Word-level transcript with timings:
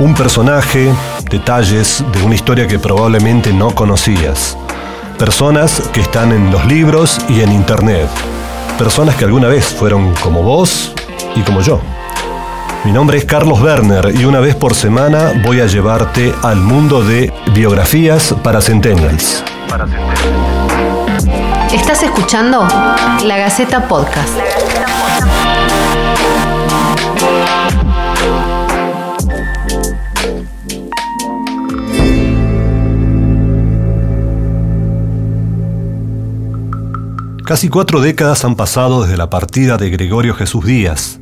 Un 0.00 0.14
personaje, 0.14 0.90
detalles 1.30 2.02
de 2.10 2.22
una 2.22 2.34
historia 2.34 2.66
que 2.66 2.78
probablemente 2.78 3.52
no 3.52 3.74
conocías. 3.74 4.56
Personas 5.18 5.82
que 5.92 6.00
están 6.00 6.32
en 6.32 6.50
los 6.50 6.64
libros 6.64 7.18
y 7.28 7.42
en 7.42 7.52
internet. 7.52 8.08
Personas 8.78 9.14
que 9.16 9.26
alguna 9.26 9.48
vez 9.48 9.66
fueron 9.66 10.14
como 10.14 10.42
vos 10.42 10.94
y 11.36 11.42
como 11.42 11.60
yo. 11.60 11.82
Mi 12.82 12.92
nombre 12.92 13.18
es 13.18 13.26
Carlos 13.26 13.60
Werner 13.60 14.14
y 14.18 14.24
una 14.24 14.40
vez 14.40 14.56
por 14.56 14.74
semana 14.74 15.34
voy 15.44 15.60
a 15.60 15.66
llevarte 15.66 16.34
al 16.42 16.56
mundo 16.56 17.04
de 17.04 17.30
biografías 17.52 18.34
para 18.42 18.62
Centennials. 18.62 19.44
Estás 21.74 22.02
escuchando 22.02 22.66
La 23.22 23.36
Gaceta 23.36 23.86
Podcast. 23.86 24.30
Casi 37.50 37.68
cuatro 37.68 38.00
décadas 38.00 38.44
han 38.44 38.54
pasado 38.54 39.02
desde 39.02 39.16
la 39.16 39.28
partida 39.28 39.76
de 39.76 39.90
Gregorio 39.90 40.34
Jesús 40.34 40.64
Díaz, 40.64 41.18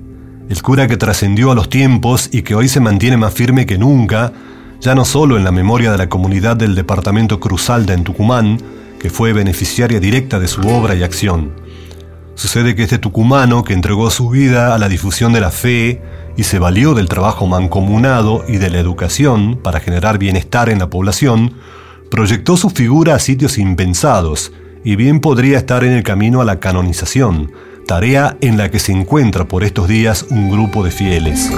el 0.51 0.61
cura 0.61 0.87
que 0.87 0.99
trascendió 0.99 1.51
a 1.51 1.55
los 1.55 1.71
tiempos 1.71 2.29
y 2.31 2.43
que 2.43 2.55
hoy 2.55 2.69
se 2.69 2.81
mantiene 2.81 3.17
más 3.17 3.33
firme 3.33 3.65
que 3.65 3.79
nunca, 3.79 4.35
ya 4.79 4.95
no 4.95 5.07
solo 5.07 5.39
en 5.39 5.45
la 5.45 5.53
memoria 5.53 5.91
de 5.91 5.97
la 5.97 6.11
comunidad 6.11 6.55
del 6.55 6.75
departamento 6.75 7.41
Cruzalda 7.41 7.95
en 7.95 8.05
Tucumán, 8.05 8.61
que 9.01 9.09
fue 9.09 9.33
beneficiaria 9.33 10.01
directa 10.01 10.39
de 10.39 10.49
su 10.49 10.61
obra 10.69 10.95
y 10.95 11.03
acción. 11.03 11.55
Sucede 12.35 12.75
que 12.75 12.83
este 12.83 12.99
tucumano 12.99 13.65
que 13.65 13.73
entregó 13.73 14.11
su 14.11 14.29
vida 14.29 14.75
a 14.75 14.79
la 14.79 14.91
difusión 14.91 15.33
de 15.33 15.41
la 15.41 15.51
fe 15.51 16.03
y 16.37 16.43
se 16.43 16.59
valió 16.59 16.93
del 16.93 17.09
trabajo 17.09 17.47
mancomunado 17.47 18.45
y 18.47 18.59
de 18.59 18.69
la 18.69 18.81
educación 18.81 19.57
para 19.63 19.81
generar 19.81 20.19
bienestar 20.19 20.69
en 20.69 20.81
la 20.81 20.91
población, 20.91 21.55
proyectó 22.11 22.59
su 22.59 22.69
figura 22.69 23.15
a 23.15 23.19
sitios 23.19 23.57
impensados, 23.57 24.53
y 24.85 24.97
bien 24.97 25.21
podría 25.21 25.59
estar 25.59 25.85
en 25.85 25.93
el 25.93 26.03
camino 26.03 26.41
a 26.41 26.45
la 26.45 26.61
canonización, 26.61 27.53
tarea 27.87 28.37
en 28.41 28.57
la 28.57 28.71
que 28.71 28.79
se 28.79 28.93
encuentra 28.93 29.47
por 29.47 29.65
estos 29.65 29.89
días 29.89 30.27
un 30.31 30.51
grupo 30.51 30.85
de 30.85 30.91
fieles. 30.91 31.51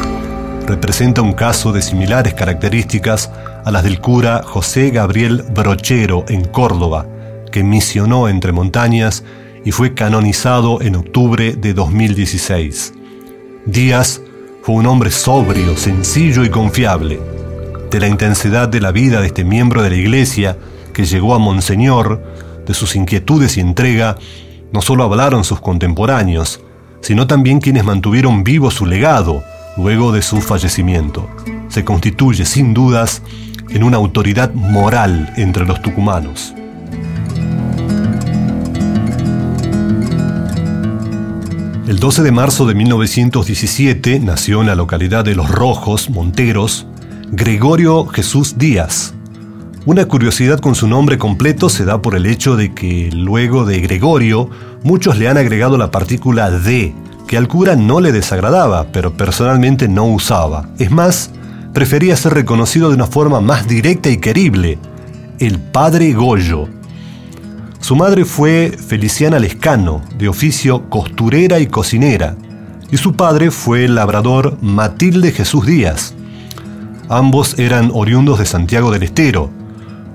Representa 0.66 1.22
un 1.22 1.32
caso 1.32 1.72
de 1.72 1.82
similares 1.82 2.34
características 2.34 3.30
a 3.64 3.70
las 3.70 3.82
del 3.82 4.00
cura 4.00 4.42
José 4.44 4.90
Gabriel 4.90 5.44
Brochero 5.52 6.24
en 6.28 6.44
Córdoba, 6.44 7.06
que 7.50 7.64
misionó 7.64 8.28
entre 8.28 8.52
montañas 8.52 9.24
y 9.64 9.72
fue 9.72 9.94
canonizado 9.94 10.80
en 10.80 10.96
octubre 10.96 11.54
de 11.54 11.74
2016. 11.74 12.94
Díaz 13.66 14.22
fue 14.62 14.76
un 14.76 14.86
hombre 14.86 15.10
sobrio, 15.10 15.76
sencillo 15.76 16.44
y 16.44 16.50
confiable. 16.50 17.20
De 17.90 18.00
la 18.00 18.08
intensidad 18.08 18.68
de 18.68 18.80
la 18.80 18.92
vida 18.92 19.20
de 19.20 19.26
este 19.26 19.44
miembro 19.44 19.82
de 19.82 19.90
la 19.90 19.96
iglesia 19.96 20.56
que 20.92 21.04
llegó 21.04 21.34
a 21.34 21.38
Monseñor, 21.38 22.22
de 22.70 22.74
sus 22.74 22.94
inquietudes 22.94 23.56
y 23.56 23.60
entrega, 23.60 24.16
no 24.72 24.80
solo 24.80 25.02
hablaron 25.02 25.42
sus 25.42 25.60
contemporáneos, 25.60 26.60
sino 27.00 27.26
también 27.26 27.58
quienes 27.58 27.82
mantuvieron 27.82 28.44
vivo 28.44 28.70
su 28.70 28.86
legado 28.86 29.42
luego 29.76 30.12
de 30.12 30.22
su 30.22 30.40
fallecimiento. 30.40 31.28
Se 31.68 31.84
constituye, 31.84 32.44
sin 32.44 32.72
dudas, 32.72 33.22
en 33.70 33.82
una 33.82 33.96
autoridad 33.96 34.54
moral 34.54 35.32
entre 35.36 35.66
los 35.66 35.82
tucumanos. 35.82 36.54
El 41.88 41.98
12 41.98 42.22
de 42.22 42.30
marzo 42.30 42.66
de 42.66 42.74
1917 42.76 44.20
nació 44.20 44.60
en 44.60 44.68
la 44.68 44.76
localidad 44.76 45.24
de 45.24 45.34
Los 45.34 45.50
Rojos, 45.50 46.08
Monteros, 46.08 46.86
Gregorio 47.32 48.06
Jesús 48.06 48.58
Díaz, 48.58 49.14
una 49.86 50.04
curiosidad 50.04 50.60
con 50.60 50.74
su 50.74 50.86
nombre 50.86 51.16
completo 51.16 51.70
se 51.70 51.86
da 51.86 52.02
por 52.02 52.14
el 52.14 52.26
hecho 52.26 52.54
de 52.54 52.74
que 52.74 53.10
luego 53.12 53.64
de 53.64 53.80
Gregorio, 53.80 54.50
muchos 54.82 55.16
le 55.18 55.26
han 55.26 55.38
agregado 55.38 55.78
la 55.78 55.90
partícula 55.90 56.50
de, 56.50 56.94
que 57.26 57.38
al 57.38 57.48
cura 57.48 57.76
no 57.76 58.00
le 58.00 58.12
desagradaba, 58.12 58.88
pero 58.92 59.16
personalmente 59.16 59.88
no 59.88 60.04
usaba. 60.04 60.68
Es 60.78 60.90
más, 60.90 61.30
prefería 61.72 62.14
ser 62.16 62.34
reconocido 62.34 62.90
de 62.90 62.96
una 62.96 63.06
forma 63.06 63.40
más 63.40 63.66
directa 63.66 64.10
y 64.10 64.18
querible, 64.18 64.78
el 65.38 65.58
padre 65.58 66.12
Goyo. 66.12 66.68
Su 67.80 67.96
madre 67.96 68.26
fue 68.26 68.76
Feliciana 68.76 69.38
Lescano, 69.38 70.02
de 70.18 70.28
oficio 70.28 70.90
costurera 70.90 71.58
y 71.58 71.68
cocinera, 71.68 72.36
y 72.90 72.98
su 72.98 73.14
padre 73.14 73.50
fue 73.50 73.86
el 73.86 73.94
labrador 73.94 74.58
Matilde 74.60 75.32
Jesús 75.32 75.64
Díaz. 75.64 76.14
Ambos 77.08 77.58
eran 77.58 77.90
oriundos 77.94 78.38
de 78.38 78.44
Santiago 78.44 78.90
del 78.90 79.04
Estero, 79.04 79.50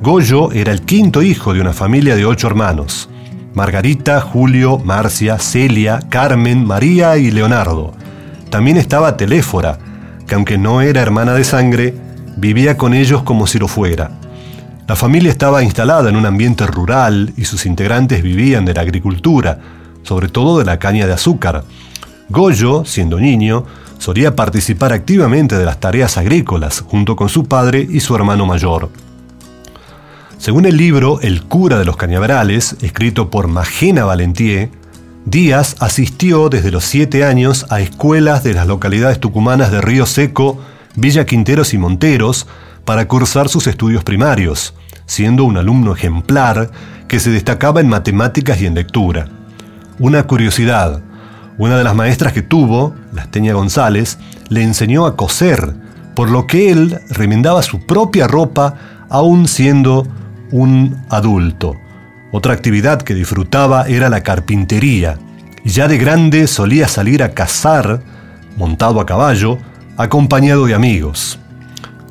Goyo 0.06 0.52
era 0.52 0.72
el 0.72 0.84
quinto 0.84 1.24
hijo 1.24 1.52
de 1.56 1.62
una 1.62 1.74
familia 1.74 2.16
de 2.16 2.28
ocho 2.28 2.46
hermanos. 2.46 3.10
Margarita, 3.56 4.22
Julio, 4.22 4.78
Marcia, 4.78 5.40
Celia, 5.40 6.00
Carmen, 6.10 6.64
María 6.64 7.18
y 7.18 7.32
Leonardo. 7.32 7.92
También 8.52 8.78
estaba 8.78 9.18
Teléfora, 9.18 9.80
que 10.28 10.36
aunque 10.36 10.60
no 10.60 10.82
era 10.82 11.02
hermana 11.02 11.34
de 11.34 11.44
sangre, 11.44 11.96
vivía 12.38 12.78
con 12.78 12.94
ellos 12.94 13.24
como 13.24 13.48
si 13.48 13.58
lo 13.58 13.68
fuera. 13.68 14.12
La 14.88 14.96
familia 14.96 15.32
estaba 15.32 15.64
instalada 15.64 16.08
en 16.08 16.18
un 16.18 16.28
ambiente 16.28 16.68
rural 16.68 17.34
y 17.36 17.46
sus 17.46 17.66
integrantes 17.66 18.22
vivían 18.22 18.64
de 18.64 18.76
la 18.76 18.82
agricultura, 18.82 19.58
sobre 20.04 20.28
todo 20.28 20.60
de 20.60 20.66
la 20.66 20.78
caña 20.78 21.08
de 21.08 21.14
azúcar. 21.14 21.64
Goyo, 22.30 22.86
siendo 22.86 23.20
niño, 23.20 23.66
solía 23.98 24.36
participar 24.36 24.94
activamente 24.94 25.58
de 25.58 25.66
las 25.66 25.80
tareas 25.80 26.16
agrícolas 26.20 26.82
junto 26.82 27.16
con 27.16 27.28
su 27.28 27.46
padre 27.46 27.88
y 27.90 28.02
su 28.02 28.16
hermano 28.16 28.46
mayor. 28.46 28.92
Según 30.38 30.66
el 30.66 30.78
libro 30.78 31.20
El 31.22 31.44
cura 31.44 31.80
de 31.80 31.86
los 31.86 31.98
cañaverales, 31.98 32.76
escrito 32.82 33.30
por 33.30 33.48
Magena 33.48 34.04
Valentier, 34.04 34.70
Díaz 35.26 35.76
asistió 35.80 36.50
desde 36.50 36.70
los 36.72 36.84
siete 36.84 37.26
años 37.26 37.66
a 37.70 37.80
escuelas 37.80 38.44
de 38.44 38.54
las 38.54 38.68
localidades 38.68 39.20
tucumanas 39.20 39.72
de 39.72 39.82
Río 39.82 40.06
Seco, 40.06 40.60
Villa 40.96 41.26
Quinteros 41.26 41.74
y 41.74 41.80
Monteros 41.80 42.48
para 42.84 43.08
cursar 43.08 43.50
sus 43.50 43.66
estudios 43.66 44.04
primarios, 44.04 44.76
siendo 45.08 45.46
un 45.46 45.58
alumno 45.58 45.94
ejemplar 45.94 46.70
que 47.08 47.20
se 47.20 47.32
destacaba 47.32 47.82
en 47.82 47.88
matemáticas 47.88 48.62
y 48.62 48.68
en 48.68 48.76
lectura. 48.76 49.28
Una 49.98 50.28
curiosidad, 50.28 51.02
una 51.58 51.78
de 51.78 51.84
las 51.84 51.96
maestras 51.96 52.34
que 52.34 52.44
tuvo, 52.44 52.94
Lasteña 53.14 53.54
González, 53.54 54.20
le 54.50 54.62
enseñó 54.62 55.08
a 55.08 55.16
coser, 55.16 55.74
por 56.14 56.30
lo 56.30 56.46
que 56.46 56.72
él 56.72 57.00
remendaba 57.10 57.64
su 57.64 57.86
propia 57.88 58.28
ropa 58.28 58.76
aún 59.10 59.48
siendo 59.48 60.06
un 60.52 61.04
adulto. 61.10 61.76
Otra 62.32 62.54
actividad 62.54 63.02
que 63.02 63.14
disfrutaba 63.14 63.88
era 63.88 64.10
la 64.10 64.24
carpintería, 64.24 65.18
y 65.64 65.70
ya 65.70 65.88
de 65.88 65.98
grande 65.98 66.48
solía 66.48 66.88
salir 66.88 67.24
a 67.24 67.32
cazar, 67.32 68.02
montado 68.58 69.00
a 69.00 69.06
caballo, 69.06 69.58
acompañado 69.98 70.66
de 70.66 70.76
amigos. 70.76 71.40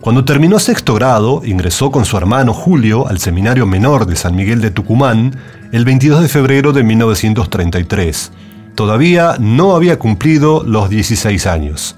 Cuando 0.00 0.24
terminó 0.24 0.58
sexto 0.58 0.94
grado, 0.94 1.40
ingresó 1.44 1.90
con 1.90 2.04
su 2.04 2.16
hermano 2.18 2.52
Julio 2.52 3.08
al 3.08 3.18
Seminario 3.18 3.64
Menor 3.64 4.06
de 4.06 4.16
San 4.16 4.36
Miguel 4.36 4.60
de 4.60 4.70
Tucumán 4.70 5.34
el 5.72 5.86
22 5.86 6.20
de 6.20 6.28
febrero 6.28 6.72
de 6.74 6.84
1933. 6.84 8.30
Todavía 8.74 9.36
no 9.38 9.74
había 9.74 9.98
cumplido 9.98 10.62
los 10.62 10.90
16 10.90 11.46
años. 11.46 11.96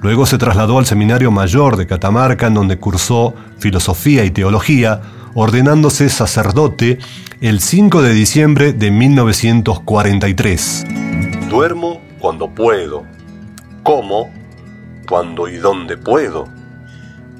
Luego 0.00 0.26
se 0.26 0.38
trasladó 0.38 0.78
al 0.78 0.86
Seminario 0.86 1.30
Mayor 1.30 1.76
de 1.76 1.86
Catamarca, 1.86 2.46
en 2.46 2.54
donde 2.54 2.78
cursó 2.78 3.34
filosofía 3.58 4.24
y 4.24 4.30
teología, 4.30 5.00
ordenándose 5.34 6.08
sacerdote 6.08 6.98
el 7.40 7.60
5 7.60 8.02
de 8.02 8.12
diciembre 8.12 8.72
de 8.72 8.90
1943. 8.90 10.86
Duermo 11.48 12.00
cuando 12.18 12.48
puedo. 12.48 13.04
Como 13.82 14.30
cuando 15.08 15.48
y 15.48 15.56
donde 15.56 15.96
puedo. 15.96 16.46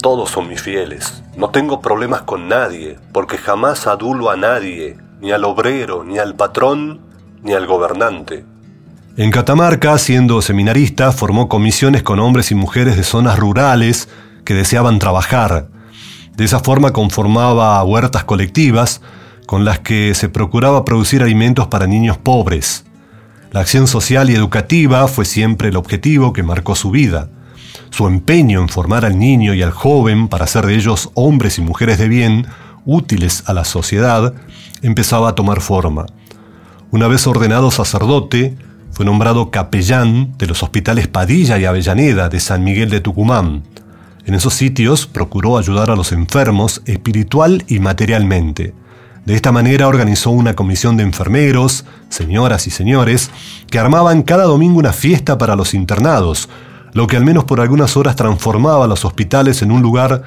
Todos 0.01 0.31
son 0.31 0.49
mis 0.49 0.63
fieles. 0.63 1.23
No 1.37 1.51
tengo 1.51 1.81
problemas 1.81 2.23
con 2.23 2.49
nadie, 2.49 2.99
porque 3.13 3.37
jamás 3.37 3.87
adulo 3.87 4.31
a 4.31 4.37
nadie, 4.37 4.97
ni 5.21 5.33
al 5.33 5.45
obrero, 5.45 6.05
ni 6.05 6.19
al 6.19 6.35
patrón, 6.37 7.01
ni 7.43 7.53
al 7.53 7.67
gobernante. 7.67 8.45
En 9.17 9.33
Catamarca, 9.33 9.99
siendo 9.99 10.41
seminarista, 10.43 11.11
formó 11.11 11.49
comisiones 11.49 12.05
con 12.05 12.21
hombres 12.21 12.53
y 12.53 12.55
mujeres 12.55 12.97
de 12.97 13.03
zonas 13.03 13.37
rurales 13.37 14.09
que 14.45 14.55
deseaban 14.55 15.01
trabajar, 15.01 15.67
de 16.39 16.45
esa 16.45 16.61
forma 16.61 16.93
conformaba 16.93 17.83
huertas 17.83 18.23
colectivas 18.23 19.03
con 19.45 19.65
las 19.65 19.81
que 19.81 20.15
se 20.15 20.29
procuraba 20.29 20.85
producir 20.85 21.21
alimentos 21.21 21.67
para 21.67 21.89
niños 21.89 22.17
pobres. 22.17 22.85
La 23.51 23.61
acción 23.61 23.89
social 23.89 24.31
y 24.31 24.37
educativa 24.37 25.09
fue 25.09 25.25
siempre 25.25 25.69
el 25.69 25.77
objetivo 25.77 26.33
que 26.33 26.45
marcó 26.45 26.77
su 26.77 26.93
vida. 26.93 27.29
Su 27.91 28.07
empeño 28.07 28.61
en 28.61 28.69
formar 28.69 29.05
al 29.05 29.19
niño 29.19 29.53
y 29.53 29.63
al 29.63 29.73
joven 29.73 30.29
para 30.29 30.45
hacer 30.45 30.65
de 30.65 30.77
ellos 30.77 31.11
hombres 31.15 31.59
y 31.59 31.63
mujeres 31.63 31.99
de 31.99 32.09
bien, 32.09 32.47
útiles 32.85 33.43
a 33.47 33.53
la 33.53 33.65
sociedad, 33.65 34.33
empezaba 34.81 35.31
a 35.31 35.35
tomar 35.35 35.61
forma. 35.61 36.07
Una 36.93 37.09
vez 37.09 37.27
ordenado 37.27 37.73
sacerdote, 37.73 38.57
fue 38.93 39.05
nombrado 39.05 39.51
capellán 39.51 40.39
de 40.39 40.47
los 40.47 40.63
hospitales 40.63 41.09
Padilla 41.09 41.59
y 41.59 41.65
Avellaneda 41.65 42.29
de 42.29 42.39
San 42.39 42.63
Miguel 42.63 42.91
de 42.91 43.01
Tucumán. 43.01 43.65
En 44.29 44.35
esos 44.35 44.53
sitios 44.53 45.07
procuró 45.07 45.57
ayudar 45.57 45.91
a 45.91 45.97
los 45.97 46.13
enfermos 46.13 46.83
espiritual 46.85 47.65
y 47.67 47.79
materialmente. 47.79 48.75
De 49.25 49.35
esta 49.35 49.53
manera 49.53 49.89
organizó 49.89 50.29
una 50.29 50.55
comisión 50.55 50.99
de 50.99 51.03
enfermeros, 51.03 51.87
señoras 52.11 52.67
y 52.67 52.71
señores, 52.71 53.31
que 53.71 53.79
armaban 53.79 54.23
cada 54.23 54.45
domingo 54.45 54.81
una 54.81 54.93
fiesta 54.93 55.39
para 55.39 55.57
los 55.57 55.73
internados, 55.73 56.51
lo 56.93 57.07
que 57.07 57.17
al 57.17 57.25
menos 57.25 57.45
por 57.45 57.63
algunas 57.63 57.97
horas 57.97 58.17
transformaba 58.17 58.87
los 58.87 59.07
hospitales 59.07 59.63
en 59.63 59.73
un 59.73 59.81
lugar 59.81 60.25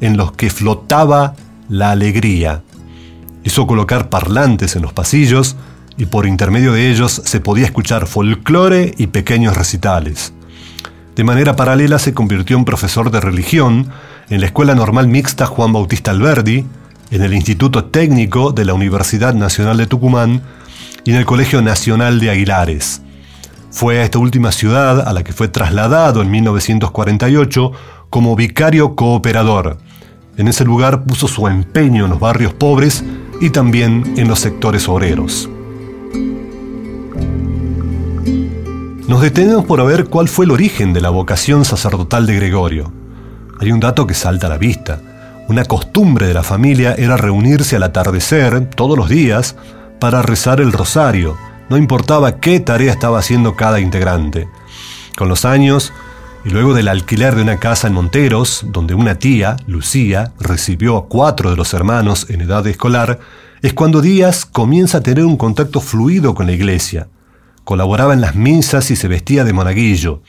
en 0.00 0.16
los 0.16 0.30
que 0.30 0.48
flotaba 0.48 1.34
la 1.68 1.90
alegría. 1.90 2.62
Hizo 3.42 3.66
colocar 3.66 4.10
parlantes 4.10 4.76
en 4.76 4.82
los 4.82 4.92
pasillos 4.92 5.56
y 5.96 6.06
por 6.06 6.28
intermedio 6.28 6.72
de 6.72 6.88
ellos 6.88 7.20
se 7.24 7.40
podía 7.40 7.64
escuchar 7.64 8.06
folclore 8.06 8.94
y 8.96 9.08
pequeños 9.08 9.56
recitales. 9.56 10.32
De 11.16 11.22
manera 11.22 11.54
paralela 11.54 11.98
se 11.98 12.12
convirtió 12.12 12.56
en 12.56 12.64
profesor 12.64 13.10
de 13.10 13.20
religión 13.20 13.88
en 14.30 14.40
la 14.40 14.46
Escuela 14.46 14.74
Normal 14.74 15.06
Mixta 15.06 15.46
Juan 15.46 15.72
Bautista 15.72 16.10
Alberdi, 16.10 16.66
en 17.10 17.22
el 17.22 17.34
Instituto 17.34 17.84
Técnico 17.84 18.50
de 18.50 18.64
la 18.64 18.74
Universidad 18.74 19.34
Nacional 19.34 19.76
de 19.76 19.86
Tucumán 19.86 20.42
y 21.04 21.10
en 21.10 21.16
el 21.16 21.24
Colegio 21.24 21.62
Nacional 21.62 22.18
de 22.18 22.30
Aguilares. 22.30 23.02
Fue 23.70 24.00
a 24.00 24.04
esta 24.04 24.18
última 24.18 24.50
ciudad 24.50 25.06
a 25.06 25.12
la 25.12 25.22
que 25.22 25.32
fue 25.32 25.48
trasladado 25.48 26.22
en 26.22 26.30
1948 26.30 27.72
como 28.10 28.34
vicario 28.34 28.96
cooperador. 28.96 29.78
En 30.36 30.48
ese 30.48 30.64
lugar 30.64 31.04
puso 31.04 31.28
su 31.28 31.46
empeño 31.46 32.04
en 32.04 32.10
los 32.10 32.20
barrios 32.20 32.54
pobres 32.54 33.04
y 33.40 33.50
también 33.50 34.14
en 34.16 34.26
los 34.26 34.40
sectores 34.40 34.88
obreros. 34.88 35.48
Nos 39.06 39.20
detenemos 39.20 39.66
por 39.66 39.84
ver 39.84 40.06
cuál 40.06 40.28
fue 40.28 40.46
el 40.46 40.50
origen 40.50 40.94
de 40.94 41.02
la 41.02 41.10
vocación 41.10 41.66
sacerdotal 41.66 42.26
de 42.26 42.36
Gregorio. 42.36 42.90
Hay 43.60 43.70
un 43.70 43.78
dato 43.78 44.06
que 44.06 44.14
salta 44.14 44.46
a 44.46 44.50
la 44.50 44.56
vista. 44.56 44.98
Una 45.46 45.66
costumbre 45.66 46.26
de 46.26 46.32
la 46.32 46.42
familia 46.42 46.94
era 46.94 47.18
reunirse 47.18 47.76
al 47.76 47.82
atardecer, 47.82 48.70
todos 48.70 48.96
los 48.96 49.10
días, 49.10 49.56
para 50.00 50.22
rezar 50.22 50.62
el 50.62 50.72
rosario, 50.72 51.36
no 51.68 51.76
importaba 51.76 52.40
qué 52.40 52.60
tarea 52.60 52.92
estaba 52.92 53.18
haciendo 53.18 53.56
cada 53.56 53.78
integrante. 53.78 54.48
Con 55.18 55.28
los 55.28 55.44
años, 55.44 55.92
y 56.42 56.48
luego 56.48 56.72
del 56.72 56.88
alquiler 56.88 57.34
de 57.34 57.42
una 57.42 57.58
casa 57.58 57.88
en 57.88 57.94
Monteros, 57.94 58.64
donde 58.68 58.94
una 58.94 59.16
tía, 59.16 59.58
Lucía, 59.66 60.32
recibió 60.40 60.96
a 60.96 61.08
cuatro 61.08 61.50
de 61.50 61.56
los 61.56 61.74
hermanos 61.74 62.26
en 62.30 62.40
edad 62.40 62.66
escolar, 62.66 63.18
es 63.60 63.74
cuando 63.74 64.00
Díaz 64.00 64.46
comienza 64.46 64.98
a 64.98 65.02
tener 65.02 65.26
un 65.26 65.36
contacto 65.36 65.82
fluido 65.82 66.34
con 66.34 66.46
la 66.46 66.52
iglesia 66.52 67.08
colaboraba 67.64 68.14
en 68.14 68.20
las 68.20 68.34
misas 68.34 68.90
y 68.90 68.96
se 68.96 69.08
vestía 69.08 69.44
de 69.44 69.52
monaguillo. 69.52 70.22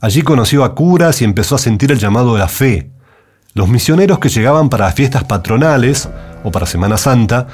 Allí 0.00 0.22
conoció 0.22 0.62
a 0.62 0.74
curas 0.74 1.22
y 1.22 1.24
empezó 1.24 1.54
a 1.54 1.58
sentir 1.58 1.90
el 1.90 1.98
llamado 1.98 2.34
de 2.34 2.40
la 2.40 2.48
fe. 2.48 2.90
Los 3.54 3.68
misioneros 3.68 4.18
que 4.18 4.28
llegaban 4.28 4.68
para 4.68 4.92
fiestas 4.92 5.24
patronales 5.24 6.08
o 6.44 6.50
para 6.50 6.66
Semana 6.66 6.98
Santa 6.98 7.46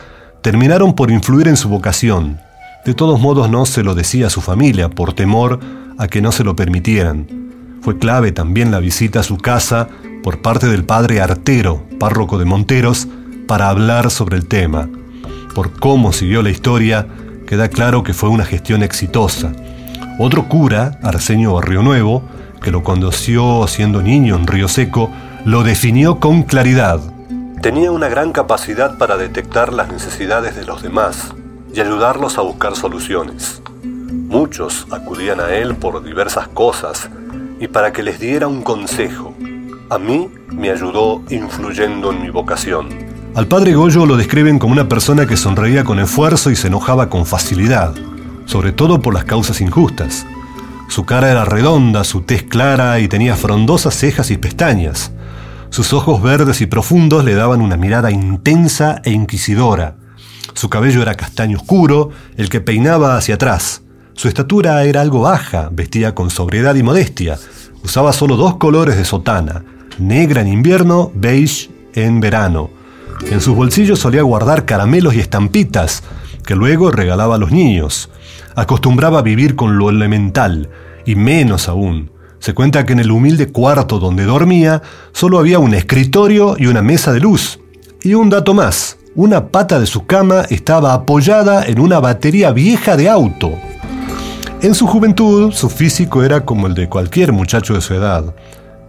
terminaron 0.43 0.95
por 0.95 1.11
influir 1.11 1.47
en 1.47 1.57
su 1.57 1.69
vocación. 1.69 2.41
De 2.85 2.95
todos 2.95 3.21
modos 3.21 3.49
no 3.49 3.65
se 3.65 3.85
lo 3.85 3.95
decía 3.95 4.27
a 4.27 4.31
su 4.31 4.41
familia 4.41 4.91
por 4.91 5.13
temor 5.13 5.61
a 5.99 6.09
que 6.09 6.21
no 6.21 6.33
se 6.33 6.43
lo 6.43 6.57
permitieran. 6.57 7.79
Fue 7.81 7.99
clave 7.99 8.33
también 8.33 8.73
la 8.73 8.81
visita 8.81 9.21
a 9.21 9.25
su 9.25 9.39
casa 9.39 9.89
por 10.23 10.43
parte 10.43 10.67
del 10.67 10.85
padre 10.85 11.21
Artero, 11.21 11.87
párroco 12.01 12.39
de 12.39 12.45
Monteros, 12.45 13.07
para 13.47 13.69
hablar 13.69 14.11
sobre 14.11 14.37
el 14.37 14.47
tema. 14.47 14.89
Por 15.55 15.79
cómo 15.79 16.13
siguió 16.13 16.43
la 16.43 16.51
historia, 16.51 17.07
queda 17.53 17.69
claro 17.69 18.03
que 18.03 18.15
fue 18.15 18.31
una 18.31 18.47
gestión 18.47 18.83
exitosa. 18.83 19.53
Otro 20.19 20.49
cura, 20.49 20.99
Arsenio 21.03 21.61
Río 21.61 21.83
Nuevo, 21.83 22.23
que 22.63 22.71
lo 22.71 22.83
conoció 22.83 23.67
siendo 23.69 24.01
niño 24.01 24.37
en 24.37 24.47
Río 24.47 24.69
Seco, 24.69 25.11
lo 25.45 25.63
definió 25.63 26.19
con 26.19 26.45
claridad. 26.45 26.99
Tenía 27.61 27.91
una 27.91 28.09
gran 28.09 28.33
capacidad 28.33 28.97
para 28.97 29.19
detectar 29.19 29.71
las 29.75 29.93
necesidades 29.93 30.57
de 30.57 30.65
los 30.65 30.83
demás 30.83 31.35
y 31.75 31.81
ayudarlos 31.83 32.39
a 32.39 32.41
buscar 32.41 32.75
soluciones. 32.75 33.61
Muchos 33.83 34.87
acudían 34.91 35.39
a 35.39 35.51
él 35.51 35.77
por 35.77 36.03
diversas 36.03 36.49
cosas 36.49 37.11
y 37.61 37.69
para 37.69 37.93
que 37.93 38.03
les 38.03 38.19
diera 38.19 38.49
un 38.49 38.63
consejo. 38.63 39.35
A 39.91 39.99
mí 39.99 40.31
me 40.51 40.71
ayudó 40.71 41.21
influyendo 41.29 42.13
en 42.13 42.23
mi 42.23 42.31
vocación. 42.31 42.89
Al 43.35 43.47
padre 43.47 43.75
Goyo 43.75 44.05
lo 44.05 44.19
describen 44.19 44.59
como 44.59 44.75
una 44.75 44.91
persona 44.91 45.27
que 45.27 45.39
sonreía 45.39 45.85
con 45.85 45.99
esfuerzo 45.99 46.51
y 46.51 46.57
se 46.57 46.67
enojaba 46.67 47.09
con 47.09 47.25
facilidad, 47.25 47.95
sobre 48.45 48.73
todo 48.73 49.01
por 49.01 49.15
las 49.15 49.25
causas 49.25 49.63
injustas. 49.63 50.27
Su 50.89 51.07
cara 51.07 51.31
era 51.31 51.47
redonda, 51.47 52.05
su 52.05 52.21
tez 52.21 52.43
clara 52.43 53.01
y 53.01 53.09
tenía 53.09 53.35
frondosas 53.35 53.95
cejas 53.95 54.31
y 54.31 54.37
pestañas. 54.37 55.13
Sus 55.71 55.95
ojos 55.95 56.21
verdes 56.21 56.61
y 56.61 56.67
profundos 56.67 57.25
le 57.25 57.35
daban 57.35 57.63
una 57.63 57.79
mirada 57.79 58.11
intensa 58.11 59.01
e 59.03 59.13
inquisidora. 59.13 59.97
Su 60.53 60.69
cabello 60.69 61.01
era 61.01 61.15
castaño 61.15 61.57
oscuro, 61.57 62.11
el 62.37 62.51
que 62.51 62.61
peinaba 62.61 63.17
hacia 63.17 63.37
atrás. 63.37 63.81
Su 64.13 64.29
estatura 64.29 64.85
era 64.85 65.01
algo 65.01 65.23
baja, 65.23 65.71
vestía 65.73 66.15
con 66.15 66.29
sobriedad 66.29 66.75
y 66.75 66.83
modestia. 66.83 67.39
Usaba 67.83 68.13
solo 68.13 68.37
dos 68.37 68.57
colores 68.57 68.99
de 68.99 69.07
sotana, 69.07 69.65
negra 69.99 70.43
en 70.43 70.49
invierno, 70.49 71.11
beige 71.15 71.71
en 71.95 72.21
verano 72.21 72.82
en 73.31 73.41
sus 73.41 73.55
bolsillos 73.55 73.99
solía 73.99 74.23
guardar 74.23 74.65
caramelos 74.65 75.15
y 75.15 75.21
estampitas, 75.21 76.03
que 76.45 76.55
luego 76.55 76.91
regalaba 76.91 77.37
a 77.37 77.39
los 77.39 77.53
niños. 77.53 78.11
Acostumbraba 78.55 79.21
a 79.21 79.23
vivir 79.23 79.57
con 79.57 79.79
lo 79.79 79.91
elemental, 79.91 80.69
y 81.07 81.15
menos 81.15 81.69
aún. 81.69 82.11
Se 82.39 82.55
cuenta 82.55 82.85
que 82.85 82.93
en 82.93 83.01
el 83.01 83.11
humilde 83.11 83.53
cuarto 83.53 83.99
donde 83.99 84.25
dormía 84.25 84.83
solo 85.13 85.39
había 85.39 85.59
un 85.59 85.75
escritorio 85.75 86.57
y 86.59 86.67
una 86.67 86.83
mesa 86.83 87.13
de 87.13 87.21
luz. 87.21 87.61
Y 88.03 88.15
un 88.15 88.31
dato 88.31 88.53
más, 88.53 88.99
una 89.15 89.49
pata 89.49 89.79
de 89.79 89.87
su 89.87 90.07
cama 90.07 90.43
estaba 90.51 90.93
apoyada 90.93 91.65
en 91.65 91.79
una 91.79 92.01
batería 92.01 92.51
vieja 92.51 92.97
de 92.97 93.09
auto. 93.09 93.53
En 94.61 94.75
su 94.75 94.87
juventud, 94.87 95.53
su 95.53 95.71
físico 95.71 96.23
era 96.23 96.45
como 96.45 96.67
el 96.67 96.75
de 96.75 96.89
cualquier 96.89 97.33
muchacho 97.33 97.75
de 97.75 97.81
su 97.81 97.95
edad, 97.95 98.35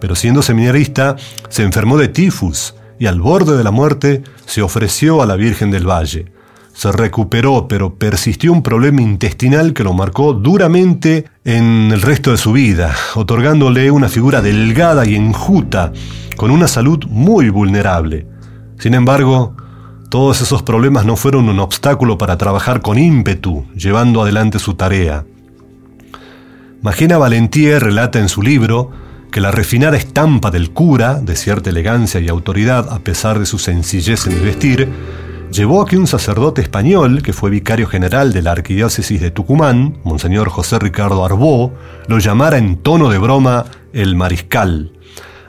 pero 0.00 0.14
siendo 0.14 0.42
seminarista, 0.42 1.16
se 1.48 1.62
enfermó 1.62 1.96
de 1.96 2.08
tifus 2.08 2.74
y 3.04 3.06
al 3.06 3.20
borde 3.20 3.54
de 3.58 3.64
la 3.64 3.70
muerte 3.70 4.22
se 4.46 4.62
ofreció 4.62 5.20
a 5.20 5.26
la 5.26 5.36
Virgen 5.36 5.70
del 5.70 5.86
Valle. 5.86 6.32
Se 6.72 6.90
recuperó, 6.90 7.68
pero 7.68 7.96
persistió 7.96 8.50
un 8.50 8.62
problema 8.62 9.02
intestinal 9.02 9.74
que 9.74 9.84
lo 9.84 9.92
marcó 9.92 10.32
duramente 10.32 11.26
en 11.44 11.90
el 11.92 12.00
resto 12.00 12.30
de 12.30 12.38
su 12.38 12.52
vida, 12.52 12.96
otorgándole 13.14 13.90
una 13.90 14.08
figura 14.08 14.40
delgada 14.40 15.04
y 15.04 15.16
enjuta, 15.16 15.92
con 16.38 16.50
una 16.50 16.66
salud 16.66 17.04
muy 17.10 17.50
vulnerable. 17.50 18.26
Sin 18.78 18.94
embargo, 18.94 19.54
todos 20.08 20.40
esos 20.40 20.62
problemas 20.62 21.04
no 21.04 21.16
fueron 21.16 21.50
un 21.50 21.60
obstáculo 21.60 22.16
para 22.16 22.38
trabajar 22.38 22.80
con 22.80 22.96
ímpetu, 22.96 23.66
llevando 23.76 24.22
adelante 24.22 24.58
su 24.58 24.76
tarea. 24.76 25.26
Magena 26.80 27.18
Valentier 27.18 27.82
relata 27.82 28.18
en 28.18 28.30
su 28.30 28.40
libro 28.40 28.92
que 29.34 29.40
la 29.40 29.50
refinada 29.50 29.96
estampa 29.96 30.52
del 30.52 30.70
cura, 30.70 31.14
de 31.14 31.34
cierta 31.34 31.68
elegancia 31.68 32.20
y 32.20 32.28
autoridad 32.28 32.88
a 32.92 33.00
pesar 33.00 33.40
de 33.40 33.46
su 33.46 33.58
sencillez 33.58 34.28
en 34.28 34.34
el 34.34 34.42
vestir, 34.42 34.88
llevó 35.50 35.82
a 35.82 35.86
que 35.86 35.96
un 35.96 36.06
sacerdote 36.06 36.62
español, 36.62 37.20
que 37.20 37.32
fue 37.32 37.50
vicario 37.50 37.88
general 37.88 38.32
de 38.32 38.42
la 38.42 38.52
arquidiócesis 38.52 39.20
de 39.20 39.32
Tucumán, 39.32 39.98
Monseñor 40.04 40.50
José 40.50 40.78
Ricardo 40.78 41.24
Arbó, 41.24 41.72
lo 42.06 42.20
llamara 42.20 42.58
en 42.58 42.76
tono 42.76 43.10
de 43.10 43.18
broma 43.18 43.64
el 43.92 44.14
mariscal. 44.14 44.92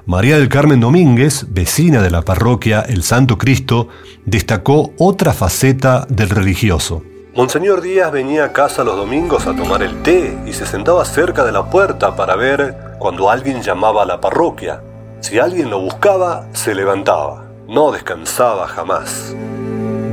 María 0.07 0.39
del 0.39 0.49
Carmen 0.49 0.79
Domínguez, 0.79 1.45
vecina 1.49 2.01
de 2.01 2.09
la 2.09 2.23
parroquia 2.23 2.81
El 2.81 3.03
Santo 3.03 3.37
Cristo, 3.37 3.89
destacó 4.25 4.93
otra 4.97 5.31
faceta 5.31 6.07
del 6.09 6.31
religioso. 6.31 7.03
Monseñor 7.35 7.81
Díaz 7.81 8.11
venía 8.11 8.45
a 8.45 8.51
casa 8.51 8.83
los 8.83 8.95
domingos 8.95 9.45
a 9.45 9.55
tomar 9.55 9.83
el 9.83 10.01
té 10.01 10.35
y 10.47 10.53
se 10.53 10.65
sentaba 10.65 11.05
cerca 11.05 11.45
de 11.45 11.51
la 11.51 11.69
puerta 11.69 12.15
para 12.15 12.35
ver 12.35 12.84
cuando 12.99 13.29
alguien 13.29 13.61
llamaba 13.61 14.03
a 14.03 14.05
la 14.05 14.21
parroquia. 14.21 14.81
Si 15.21 15.39
alguien 15.39 15.69
lo 15.69 15.79
buscaba, 15.79 16.47
se 16.53 16.75
levantaba. 16.75 17.45
No 17.67 17.91
descansaba 17.91 18.67
jamás. 18.67 19.35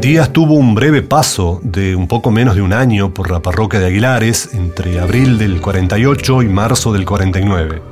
Díaz 0.00 0.30
tuvo 0.30 0.54
un 0.54 0.74
breve 0.74 1.02
paso 1.02 1.60
de 1.62 1.94
un 1.94 2.08
poco 2.08 2.30
menos 2.30 2.56
de 2.56 2.62
un 2.62 2.72
año 2.72 3.14
por 3.14 3.30
la 3.30 3.40
parroquia 3.40 3.78
de 3.80 3.86
Aguilares 3.86 4.50
entre 4.54 4.98
abril 5.00 5.38
del 5.38 5.60
48 5.60 6.42
y 6.42 6.48
marzo 6.48 6.92
del 6.92 7.04
49. 7.04 7.82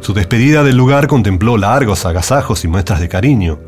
Su 0.00 0.12
despedida 0.14 0.62
del 0.62 0.76
lugar 0.76 1.06
contempló 1.06 1.56
largos 1.56 2.04
agasajos 2.04 2.64
y 2.64 2.68
muestras 2.68 3.00
de 3.00 3.08
cariño. 3.08 3.58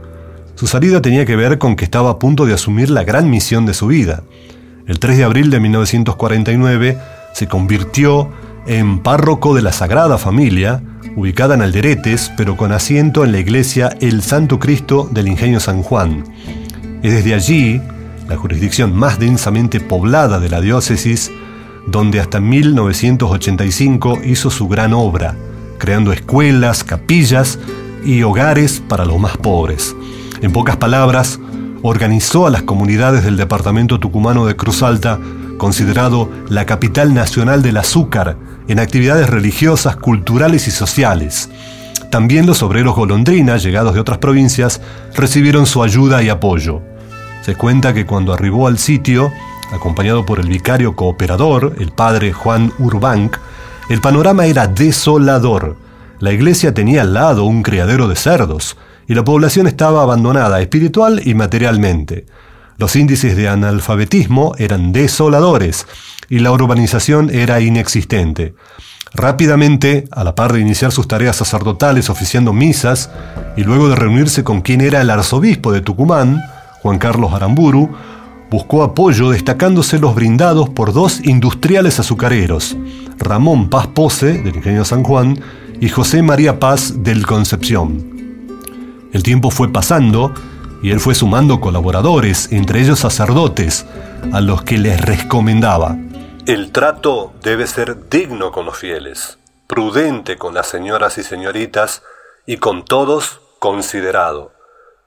Su 0.55 0.67
salida 0.67 1.01
tenía 1.01 1.25
que 1.25 1.37
ver 1.37 1.59
con 1.59 1.77
que 1.77 1.85
estaba 1.85 2.11
a 2.11 2.19
punto 2.19 2.47
de 2.47 2.55
asumir 2.55 2.91
la 2.91 3.05
gran 3.05 3.31
misión 3.31 3.65
de 3.65 3.75
su 3.75 3.87
vida, 3.87 4.23
el 4.89 4.99
3 4.99 5.19
de 5.19 5.25
abril 5.25 5.51
de 5.51 5.61
1949 5.61 6.99
se 7.35 7.47
convirtió 7.47 8.31
en 8.69 8.99
párroco 8.99 9.55
de 9.55 9.63
la 9.63 9.73
Sagrada 9.73 10.19
Familia, 10.19 10.83
ubicada 11.17 11.55
en 11.55 11.63
Alderetes, 11.63 12.31
pero 12.37 12.57
con 12.59 12.71
asiento 12.71 13.25
en 13.25 13.33
la 13.33 13.39
iglesia 13.39 13.97
El 14.01 14.23
Santo 14.23 14.59
Cristo 14.59 15.09
del 15.11 15.27
Ingenio 15.27 15.59
San 15.59 15.83
Juan. 15.83 16.25
Es 17.03 17.15
desde 17.15 17.35
allí, 17.35 17.81
la 18.29 18.37
jurisdicción 18.37 18.95
más 18.95 19.19
densamente 19.19 19.81
poblada 19.81 20.39
de 20.39 20.51
la 20.51 20.61
diócesis, 20.61 21.33
donde 21.87 22.21
hasta 22.21 22.41
1985 22.41 24.19
hizo 24.27 24.51
su 24.51 24.69
gran 24.69 24.93
obra, 24.93 25.35
creando 25.79 26.13
escuelas, 26.13 26.85
capillas 26.85 27.59
y 28.05 28.23
hogares 28.23 28.83
para 28.87 29.07
los 29.07 29.19
más 29.19 29.39
pobres. 29.39 29.97
En 30.43 30.53
pocas 30.53 30.77
palabras, 30.77 31.41
organizó 31.81 32.47
a 32.47 32.51
las 32.51 32.65
comunidades 32.65 33.25
del 33.25 33.39
departamento 33.39 33.99
tucumano 33.99 34.45
de 34.45 34.57
Cruz 34.57 34.83
Alta, 34.83 35.19
considerado 35.59 36.31
la 36.49 36.65
capital 36.65 37.13
nacional 37.13 37.63
del 37.63 37.77
azúcar, 37.77 38.37
en 38.69 38.79
actividades 38.79 39.29
religiosas, 39.29 39.97
culturales 39.97 40.69
y 40.69 40.71
sociales. 40.71 41.51
También 42.11 42.47
los 42.47 42.63
obreros 42.63 42.95
golondrinas, 42.95 43.63
llegados 43.63 43.93
de 43.93 44.01
otras 44.01 44.19
provincias, 44.19 44.81
recibieron 45.15 45.67
su 45.67 45.83
ayuda 45.83 46.23
y 46.23 46.31
apoyo. 46.31 46.81
Se 47.43 47.55
cuenta 47.55 47.93
que 47.93 48.07
cuando 48.07 48.33
arribó 48.33 48.67
al 48.67 48.79
sitio, 48.79 49.31
acompañado 49.73 50.25
por 50.25 50.41
el 50.41 50.49
vicario 50.49 50.97
cooperador, 50.97 51.75
el 51.79 51.93
padre 51.93 52.33
Juan 52.33 52.73
Urbank, 52.79 53.37
el 53.91 54.01
panorama 54.01 54.47
era 54.47 54.67
desolador. 54.67 55.77
La 56.21 56.33
iglesia 56.33 56.73
tenía 56.73 57.03
al 57.03 57.15
lado 57.15 57.45
un 57.45 57.63
criadero 57.63 58.09
de 58.09 58.17
cerdos, 58.17 58.77
y 59.07 59.15
la 59.15 59.25
población 59.25 59.67
estaba 59.67 60.03
abandonada 60.03 60.61
espiritual 60.61 61.21
y 61.25 61.35
materialmente. 61.35 62.27
Los 62.79 62.95
índices 62.95 63.37
de 63.37 63.49
analfabetismo 63.49 64.55
eran 64.57 64.93
desoladores 64.93 65.87
y 66.29 66.39
la 66.39 66.53
urbanización 66.53 67.29
era 67.29 67.61
inexistente. 67.61 68.55
Rápidamente, 69.13 70.07
a 70.13 70.23
la 70.23 70.37
par 70.37 70.53
de 70.53 70.61
iniciar 70.61 70.93
sus 70.93 71.09
tareas 71.09 71.35
sacerdotales 71.37 72.09
oficiando 72.09 72.53
misas 72.53 73.11
y 73.57 73.65
luego 73.65 73.89
de 73.89 73.97
reunirse 73.97 74.45
con 74.45 74.61
quien 74.61 74.81
era 74.81 75.01
el 75.01 75.11
arzobispo 75.11 75.73
de 75.73 75.81
Tucumán, 75.81 76.41
Juan 76.81 76.99
Carlos 76.99 77.33
Aramburu, 77.33 77.91
buscó 78.49 78.85
apoyo 78.85 79.31
destacándose 79.31 79.99
los 79.99 80.15
brindados 80.15 80.69
por 80.69 80.93
dos 80.93 81.21
industriales 81.25 81.99
azucareros, 81.99 82.77
Ramón 83.19 83.71
Paz 83.71 83.89
Pose, 83.89 84.41
del 84.41 84.55
Ingenio 84.55 84.85
San 84.85 85.03
Juan, 85.03 85.41
y 85.81 85.89
José 85.89 86.23
María 86.23 86.61
Paz, 86.61 87.03
del 87.03 87.27
Concepción. 87.27 88.19
El 89.13 89.25
tiempo 89.25 89.51
fue 89.51 89.73
pasando 89.73 90.33
y 90.83 90.91
él 90.91 91.01
fue 91.01 91.15
sumando 91.15 91.61
colaboradores, 91.61 92.53
entre 92.53 92.81
ellos 92.81 93.01
sacerdotes, 93.01 93.87
a 94.33 94.41
los 94.41 94.63
que 94.63 94.79
les 94.79 95.01
recomendaba. 95.01 95.97
El 96.47 96.73
trato 96.73 97.33
debe 97.43 97.67
ser 97.67 98.09
digno 98.09 98.53
con 98.53 98.65
los 98.67 98.79
fieles, 98.79 99.39
prudente 99.67 100.39
con 100.39 100.55
las 100.55 100.67
señoras 100.67 101.19
y 101.19 101.23
señoritas 101.23 102.03
y 102.47 102.57
con 102.57 102.85
todos 102.85 103.41
considerado. 103.59 104.53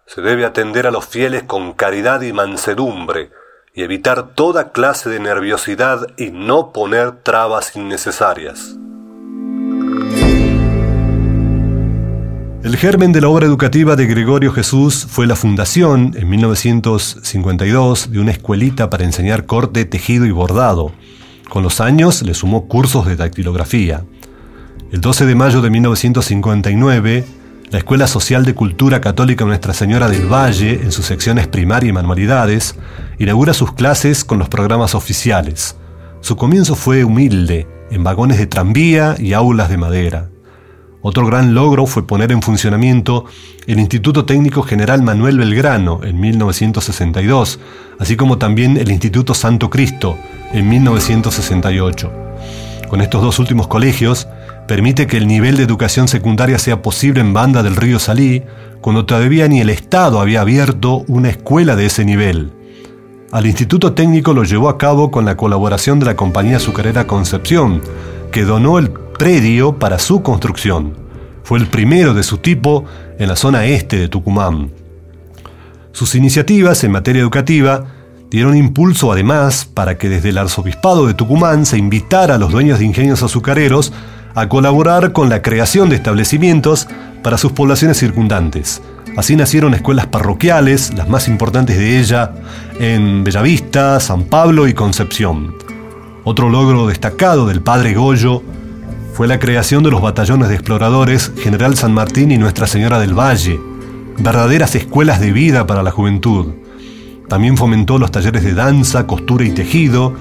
Se 0.06 0.22
debe 0.22 0.46
atender 0.46 0.88
a 0.88 0.92
los 0.92 1.06
fieles 1.06 1.44
con 1.44 1.74
caridad 1.74 2.22
y 2.22 2.34
mansedumbre 2.34 3.32
y 3.74 3.84
evitar 3.84 4.36
toda 4.36 4.72
clase 4.72 5.10
de 5.10 5.20
nerviosidad 5.20 6.08
y 6.18 6.32
no 6.32 6.74
poner 6.74 7.24
trabas 7.24 7.76
innecesarias. 7.76 8.76
El 12.64 12.78
germen 12.78 13.12
de 13.12 13.22
la 13.22 13.28
obra 13.28 13.48
educativa 13.48 13.96
de 13.96 14.06
Gregorio 14.06 14.52
Jesús 14.52 15.08
fue 15.10 15.26
la 15.26 15.36
fundación, 15.36 16.14
en 16.16 16.30
1952, 16.30 18.12
de 18.12 18.20
una 18.20 18.30
escuelita 18.30 18.88
para 18.88 19.04
enseñar 19.04 19.48
corte, 19.48 19.84
tejido 19.86 20.28
y 20.28 20.32
bordado. 20.32 20.92
Con 21.50 21.64
los 21.64 21.82
años 21.82 22.22
le 22.22 22.36
sumó 22.36 22.68
cursos 22.68 23.08
de 23.08 23.16
dactilografía. 23.16 24.04
El 24.92 25.02
12 25.02 25.26
de 25.26 25.34
mayo 25.34 25.62
de 25.62 25.72
1959, 25.72 27.26
la 27.72 27.80
Escuela 27.80 28.06
Social 28.06 28.46
de 28.46 28.54
Cultura 28.54 29.02
Católica 29.02 29.44
Nuestra 29.44 29.74
Señora 29.74 30.08
del 30.08 30.32
Valle, 30.32 30.82
en 30.84 30.92
sus 30.92 31.08
secciones 31.08 31.48
primaria 31.48 31.90
y 31.90 31.94
manualidades, 31.94 32.76
inaugura 33.18 33.56
sus 33.56 33.74
clases 33.74 34.24
con 34.24 34.38
los 34.38 34.50
programas 34.50 34.94
oficiales. 34.94 35.78
Su 36.20 36.36
comienzo 36.36 36.76
fue 36.76 37.04
humilde, 37.04 37.68
en 37.90 38.04
vagones 38.04 38.38
de 38.38 38.46
tranvía 38.46 39.16
y 39.18 39.34
aulas 39.34 39.68
de 39.68 39.78
madera. 39.78 40.31
Otro 41.04 41.26
gran 41.26 41.56
logro 41.56 41.88
fue 41.88 42.06
poner 42.06 42.32
en 42.32 42.44
funcionamiento 42.44 43.26
el 43.66 43.80
Instituto 43.80 44.26
Técnico 44.26 44.62
General 44.62 45.02
Manuel 45.02 45.40
Belgrano 45.40 46.02
en 46.04 46.20
1962, 46.20 47.60
así 48.00 48.16
como 48.16 48.38
también 48.38 48.78
el 48.78 48.92
Instituto 48.92 49.34
Santo 49.34 49.70
Cristo 49.72 50.16
en 50.54 50.70
1968. 50.70 52.12
Con 52.88 53.02
estos 53.02 53.22
dos 53.24 53.40
últimos 53.40 53.68
colegios, 53.68 54.28
permite 54.68 55.08
que 55.08 55.18
el 55.18 55.28
nivel 55.28 55.58
de 55.58 55.64
educación 55.64 56.08
secundaria 56.08 56.60
sea 56.60 56.84
posible 56.84 57.22
en 57.22 57.34
Banda 57.34 57.64
del 57.64 57.78
Río 57.78 57.98
Salí, 57.98 58.44
cuando 58.80 59.06
todavía 59.06 59.48
ni 59.48 59.60
el 59.60 59.70
Estado 59.70 60.20
había 60.20 60.42
abierto 60.42 61.04
una 61.08 61.30
escuela 61.30 61.76
de 61.76 61.88
ese 61.88 62.06
nivel. 62.06 62.52
Al 63.32 63.48
Instituto 63.48 63.94
Técnico 63.94 64.34
lo 64.34 64.44
llevó 64.44 64.70
a 64.70 64.78
cabo 64.78 65.10
con 65.10 65.26
la 65.26 65.38
colaboración 65.38 66.00
de 66.00 66.06
la 66.06 66.16
compañía 66.16 66.58
azucarera 66.58 67.08
Concepción, 67.08 67.82
que 68.32 68.44
donó 68.44 68.78
el 68.78 68.92
predio 69.22 69.78
para 69.78 70.00
su 70.00 70.24
construcción. 70.24 70.96
Fue 71.44 71.60
el 71.60 71.68
primero 71.68 72.16
de 72.16 72.24
su 72.24 72.40
tipo 72.40 72.86
en 73.20 73.28
la 73.28 73.36
zona 73.36 73.66
este 73.66 74.00
de 74.00 74.08
Tucumán. 74.08 74.72
Sus 75.92 76.16
iniciativas 76.16 76.84
en 76.84 76.92
materia 76.92 77.22
educativa 77.22 77.86
dieron 78.32 78.58
impulso 78.58 79.12
además 79.12 79.66
para 79.72 79.96
que 80.00 80.10
desde 80.10 80.30
el 80.30 80.40
arzobispado 80.40 81.06
de 81.06 81.14
Tucumán 81.14 81.68
se 81.68 81.78
invitara 81.78 82.34
a 82.34 82.38
los 82.40 82.52
dueños 82.52 82.80
de 82.80 82.86
ingenios 82.86 83.22
azucareros 83.22 83.94
a 84.34 84.50
colaborar 84.50 85.12
con 85.12 85.30
la 85.30 85.44
creación 85.44 85.90
de 85.90 85.98
establecimientos 85.98 86.88
para 87.22 87.38
sus 87.38 87.52
poblaciones 87.52 87.98
circundantes. 87.98 88.82
Así 89.18 89.36
nacieron 89.36 89.76
escuelas 89.76 90.08
parroquiales, 90.08 90.96
las 90.96 91.08
más 91.08 91.28
importantes 91.28 91.78
de 91.78 92.00
ellas 92.00 92.32
en 92.80 93.24
Bellavista, 93.24 94.00
San 94.00 94.24
Pablo 94.24 94.68
y 94.68 94.74
Concepción. 94.74 95.54
Otro 96.24 96.50
logro 96.50 96.88
destacado 96.88 97.46
del 97.46 97.62
padre 97.62 97.94
Goyo 97.94 98.42
fue 99.22 99.28
la 99.28 99.38
creación 99.38 99.84
de 99.84 99.92
los 99.92 100.02
batallones 100.02 100.50
de 100.50 100.56
exploradores 100.56 101.32
General 101.38 101.76
San 101.76 101.94
Martín 101.94 102.32
y 102.32 102.40
Nuestra 102.40 102.66
Señora 102.66 102.98
del 102.98 103.14
Valle, 103.14 103.60
verdaderas 104.18 104.74
escuelas 104.74 105.20
de 105.20 105.32
vida 105.32 105.68
para 105.68 105.84
la 105.84 105.92
juventud. 105.92 106.56
También 107.30 107.56
fomentó 107.56 108.00
los 108.00 108.10
talleres 108.10 108.44
de 108.44 108.56
danza, 108.56 109.06
costura 109.06 109.46
y 109.46 109.52
tejido, 109.52 110.16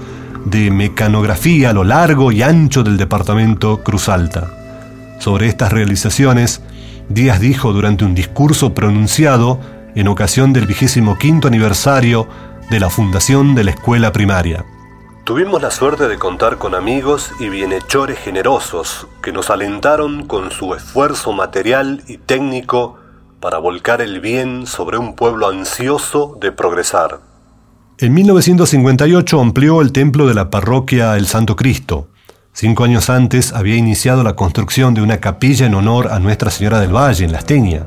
de 0.45 0.69
mecanografía 0.69 1.71
a 1.71 1.73
lo 1.73 1.83
largo 1.83 2.31
y 2.31 2.43
ancho 2.43 2.83
del 2.83 2.97
departamento 2.97 3.81
Cruz 3.81 4.07
Alta. 4.07 4.51
Sobre 5.17 5.47
estas 5.47 5.73
realizaciones, 5.73 6.61
Díaz 7.09 7.39
dijo 7.39 7.73
durante 7.73 8.05
un 8.05 8.13
discurso 8.13 8.75
pronunciado 8.75 9.59
en 9.95 10.09
ocasión 10.09 10.53
del 10.53 10.67
vigésimo 10.67 11.17
quinto 11.17 11.47
aniversario 11.47 12.27
de 12.69 12.79
la 12.79 12.91
fundación 12.91 13.55
de 13.55 13.63
la 13.63 13.71
escuela 13.71 14.11
primaria. 14.11 14.63
Tuvimos 15.23 15.61
la 15.61 15.69
suerte 15.69 16.07
de 16.07 16.17
contar 16.17 16.57
con 16.57 16.73
amigos 16.73 17.31
y 17.39 17.47
bienhechores 17.47 18.17
generosos 18.17 19.07
que 19.21 19.31
nos 19.31 19.51
alentaron 19.51 20.25
con 20.25 20.49
su 20.49 20.73
esfuerzo 20.73 21.31
material 21.31 22.03
y 22.07 22.17
técnico 22.17 22.97
para 23.39 23.59
volcar 23.59 24.01
el 24.01 24.19
bien 24.19 24.65
sobre 24.65 24.97
un 24.97 25.15
pueblo 25.15 25.47
ansioso 25.47 26.37
de 26.41 26.51
progresar. 26.51 27.19
En 27.99 28.15
1958 28.15 29.39
amplió 29.39 29.81
el 29.81 29.91
templo 29.91 30.25
de 30.25 30.33
la 30.33 30.49
parroquia 30.49 31.15
El 31.15 31.27
Santo 31.27 31.55
Cristo. 31.55 32.07
Cinco 32.51 32.83
años 32.83 33.11
antes 33.11 33.53
había 33.53 33.75
iniciado 33.75 34.23
la 34.23 34.35
construcción 34.35 34.95
de 34.95 35.03
una 35.03 35.19
capilla 35.19 35.67
en 35.67 35.75
honor 35.75 36.11
a 36.11 36.19
Nuestra 36.19 36.49
Señora 36.49 36.79
del 36.79 36.95
Valle 36.95 37.25
en 37.25 37.31
La 37.31 37.37
Esteña. 37.37 37.85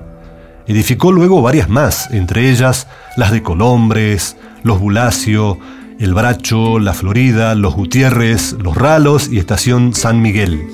Edificó 0.68 1.10
luego 1.10 1.42
varias 1.42 1.68
más, 1.68 2.12
entre 2.12 2.48
ellas 2.48 2.86
las 3.16 3.32
de 3.32 3.42
Colombres, 3.42 4.36
los 4.62 4.78
Bulacio, 4.78 5.58
el 5.98 6.12
Bracho, 6.14 6.78
La 6.78 6.92
Florida, 6.92 7.54
Los 7.54 7.74
Gutiérrez, 7.74 8.56
Los 8.62 8.76
Ralos 8.76 9.28
y 9.30 9.38
Estación 9.38 9.94
San 9.94 10.20
Miguel. 10.20 10.66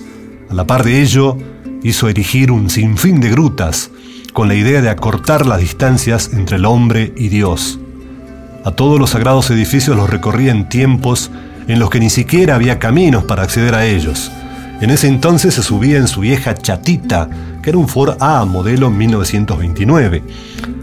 A 0.48 0.54
la 0.54 0.66
par 0.66 0.84
de 0.84 1.02
ello, 1.02 1.36
hizo 1.82 2.08
erigir 2.08 2.50
un 2.50 2.70
sinfín 2.70 3.20
de 3.20 3.30
grutas, 3.30 3.90
con 4.32 4.48
la 4.48 4.54
idea 4.54 4.80
de 4.80 4.88
acortar 4.88 5.46
las 5.46 5.60
distancias 5.60 6.30
entre 6.32 6.56
el 6.56 6.64
hombre 6.64 7.12
y 7.16 7.28
Dios. 7.28 7.78
A 8.64 8.70
todos 8.72 8.98
los 8.98 9.10
sagrados 9.10 9.50
edificios 9.50 9.96
los 9.96 10.10
recorría 10.10 10.52
en 10.52 10.68
tiempos 10.68 11.30
en 11.68 11.78
los 11.78 11.90
que 11.90 12.00
ni 12.00 12.10
siquiera 12.10 12.54
había 12.54 12.78
caminos 12.78 13.24
para 13.24 13.42
acceder 13.42 13.74
a 13.74 13.86
ellos. 13.86 14.30
En 14.80 14.90
ese 14.90 15.08
entonces 15.08 15.54
se 15.54 15.62
subía 15.62 15.98
en 15.98 16.08
su 16.08 16.20
vieja 16.20 16.54
chatita, 16.54 17.28
que 17.62 17.70
era 17.70 17.78
un 17.78 17.88
Ford 17.88 18.16
A 18.20 18.44
modelo 18.46 18.90
1929. 18.90 20.22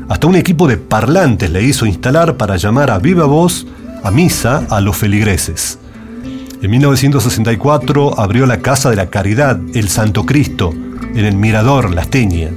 Hasta 0.10 0.28
un 0.28 0.36
equipo 0.36 0.68
de 0.68 0.78
parlantes 0.78 1.50
le 1.50 1.64
hizo 1.64 1.86
instalar 1.86 2.38
para 2.38 2.58
llamar 2.58 2.92
a 2.92 3.00
viva 3.00 3.26
voz 3.26 3.66
a 4.04 4.12
misa 4.12 4.66
a 4.70 4.82
los 4.82 4.98
feligreses. 4.98 5.80
En 6.62 6.72
1964 6.72 8.20
abrió 8.20 8.46
la 8.46 8.62
Casa 8.62 8.90
de 8.90 8.96
la 8.96 9.10
Caridad, 9.10 9.60
el 9.74 9.90
Santo 9.90 10.26
Cristo, 10.26 10.74
en 10.74 11.26
el 11.26 11.36
Mirador, 11.36 11.94
La 11.94 12.02
Esteña. 12.02 12.50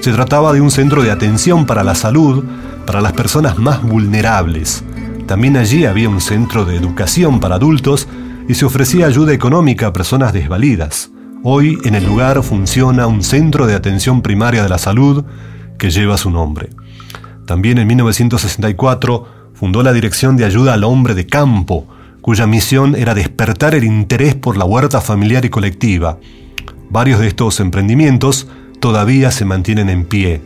Se 0.00 0.12
trataba 0.12 0.52
de 0.52 0.60
un 0.60 0.70
centro 0.70 1.02
de 1.02 1.10
atención 1.10 1.66
para 1.66 1.84
la 1.84 1.94
salud 1.94 2.44
para 2.86 3.00
las 3.00 3.12
personas 3.12 3.58
más 3.58 3.82
vulnerables. 3.82 4.84
También 5.26 5.56
allí 5.56 5.84
había 5.84 6.08
un 6.08 6.20
centro 6.20 6.64
de 6.64 6.76
educación 6.76 7.40
para 7.40 7.56
adultos 7.56 8.08
y 8.48 8.54
se 8.54 8.64
ofrecía 8.64 9.06
ayuda 9.06 9.32
económica 9.32 9.88
a 9.88 9.92
personas 9.92 10.32
desvalidas. 10.32 11.10
Hoy 11.42 11.78
en 11.84 11.94
el 11.94 12.04
lugar 12.04 12.42
funciona 12.42 13.06
un 13.06 13.22
centro 13.22 13.66
de 13.66 13.74
atención 13.74 14.22
primaria 14.22 14.62
de 14.62 14.68
la 14.68 14.78
salud 14.78 15.24
que 15.78 15.90
lleva 15.90 16.16
su 16.16 16.30
nombre. 16.30 16.70
También 17.44 17.78
en 17.78 17.86
1964 17.86 19.35
fundó 19.56 19.82
la 19.82 19.94
Dirección 19.94 20.36
de 20.36 20.44
Ayuda 20.44 20.74
al 20.74 20.84
Hombre 20.84 21.14
de 21.14 21.26
Campo, 21.26 21.88
cuya 22.20 22.46
misión 22.46 22.94
era 22.94 23.14
despertar 23.14 23.74
el 23.74 23.84
interés 23.84 24.34
por 24.34 24.56
la 24.56 24.66
huerta 24.66 25.00
familiar 25.00 25.44
y 25.44 25.48
colectiva. 25.48 26.18
Varios 26.90 27.20
de 27.20 27.28
estos 27.28 27.58
emprendimientos 27.60 28.48
todavía 28.80 29.30
se 29.30 29.46
mantienen 29.46 29.88
en 29.88 30.04
pie. 30.04 30.42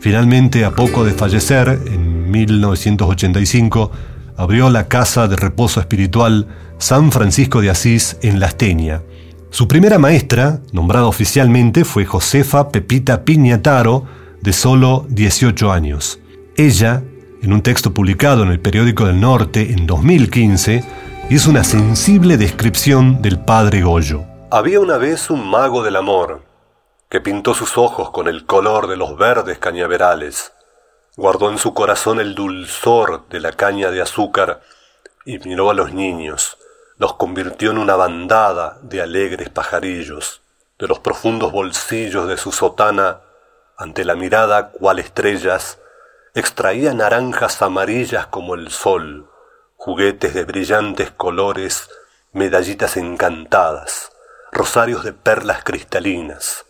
Finalmente, 0.00 0.64
a 0.64 0.70
poco 0.70 1.04
de 1.04 1.12
fallecer, 1.12 1.80
en 1.86 2.30
1985, 2.30 3.90
abrió 4.36 4.70
la 4.70 4.86
Casa 4.86 5.26
de 5.26 5.36
Reposo 5.36 5.80
Espiritual 5.80 6.46
San 6.78 7.10
Francisco 7.10 7.60
de 7.60 7.70
Asís 7.70 8.16
en 8.22 8.38
La 8.38 8.46
Esteña. 8.46 9.02
Su 9.50 9.66
primera 9.66 9.98
maestra, 9.98 10.60
nombrada 10.72 11.06
oficialmente, 11.06 11.84
fue 11.84 12.04
Josefa 12.04 12.68
Pepita 12.68 13.24
Piñataro, 13.24 14.04
de 14.42 14.52
solo 14.52 15.06
18 15.08 15.72
años. 15.72 16.20
Ella, 16.56 17.02
en 17.42 17.52
un 17.52 17.62
texto 17.62 17.92
publicado 17.92 18.42
en 18.42 18.50
el 18.50 18.60
Periódico 18.60 19.06
del 19.06 19.20
Norte 19.20 19.72
en 19.72 19.86
2015, 19.86 20.84
hizo 21.30 21.50
una 21.50 21.64
sensible 21.64 22.36
descripción 22.36 23.20
del 23.22 23.38
padre 23.38 23.82
Goyo. 23.82 24.22
Había 24.50 24.80
una 24.80 24.96
vez 24.96 25.30
un 25.30 25.48
mago 25.48 25.82
del 25.82 25.96
amor, 25.96 26.42
que 27.08 27.20
pintó 27.20 27.54
sus 27.54 27.78
ojos 27.78 28.10
con 28.10 28.28
el 28.28 28.46
color 28.46 28.86
de 28.86 28.96
los 28.96 29.16
verdes 29.16 29.58
cañaverales, 29.58 30.52
guardó 31.16 31.50
en 31.50 31.58
su 31.58 31.74
corazón 31.74 32.20
el 32.20 32.34
dulzor 32.34 33.28
de 33.28 33.40
la 33.40 33.52
caña 33.52 33.90
de 33.90 34.02
azúcar 34.02 34.60
y 35.24 35.38
miró 35.40 35.70
a 35.70 35.74
los 35.74 35.92
niños, 35.92 36.58
los 36.98 37.14
convirtió 37.14 37.70
en 37.70 37.78
una 37.78 37.96
bandada 37.96 38.78
de 38.82 39.02
alegres 39.02 39.48
pajarillos, 39.50 40.42
de 40.78 40.86
los 40.86 40.98
profundos 40.98 41.52
bolsillos 41.52 42.28
de 42.28 42.36
su 42.36 42.52
sotana, 42.52 43.20
ante 43.76 44.04
la 44.04 44.14
mirada 44.14 44.70
cual 44.70 44.98
estrellas, 44.98 45.78
extraía 46.36 46.92
naranjas 46.92 47.62
amarillas 47.62 48.26
como 48.26 48.56
el 48.56 48.68
sol, 48.68 49.30
juguetes 49.76 50.34
de 50.34 50.44
brillantes 50.44 51.10
colores, 51.10 51.88
medallitas 52.34 52.98
encantadas, 52.98 54.12
rosarios 54.52 55.02
de 55.02 55.14
perlas 55.14 55.64
cristalinas, 55.64 56.66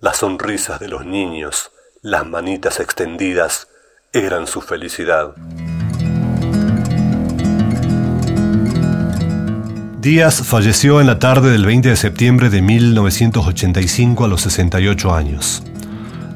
las 0.00 0.16
sonrisas 0.16 0.80
de 0.80 0.88
los 0.88 1.04
niños, 1.04 1.72
las 2.00 2.26
manitas 2.26 2.80
extendidas, 2.80 3.68
eran 4.14 4.46
su 4.46 4.62
felicidad. 4.62 5.34
Díaz 10.00 10.42
falleció 10.42 11.02
en 11.02 11.06
la 11.06 11.18
tarde 11.18 11.50
del 11.50 11.66
20 11.66 11.90
de 11.90 11.96
septiembre 11.96 12.48
de 12.48 12.62
1985 12.62 14.24
a 14.24 14.28
los 14.28 14.40
68 14.40 15.14
años. 15.14 15.62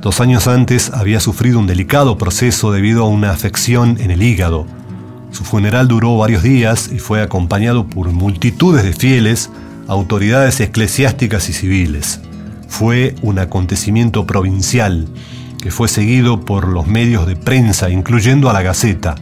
Dos 0.07 0.21
años 0.21 0.47
antes 0.47 0.93
había 0.95 1.19
sufrido 1.19 1.59
un 1.59 1.67
delicado 1.67 2.17
proceso 2.17 2.71
debido 2.71 3.03
a 3.03 3.09
una 3.09 3.33
afección 3.33 3.99
en 4.01 4.13
el 4.13 4.23
hígado. 4.23 4.65
Su 5.33 5.43
funeral 5.43 5.89
duró 5.89 6.17
varios 6.17 6.45
días 6.45 6.93
y 6.95 7.01
fue 7.01 7.23
acompañado 7.23 7.89
por 7.89 8.13
multitudes 8.13 8.85
de 8.85 8.93
fieles, 8.93 9.51
autoridades 9.89 10.61
eclesiásticas 10.61 11.49
y 11.49 11.53
civiles. 11.55 12.21
Fue 12.69 13.17
un 13.21 13.41
acontecimiento 13.41 14.29
provincial 14.29 15.09
que 15.61 15.73
fue 15.73 15.89
seguido 15.89 16.41
por 16.41 16.69
los 16.69 16.87
medios 16.87 17.27
de 17.27 17.35
prensa, 17.35 17.91
incluyendo 17.91 18.49
a 18.49 18.53
la 18.53 18.63
Gaceta. 18.63 19.17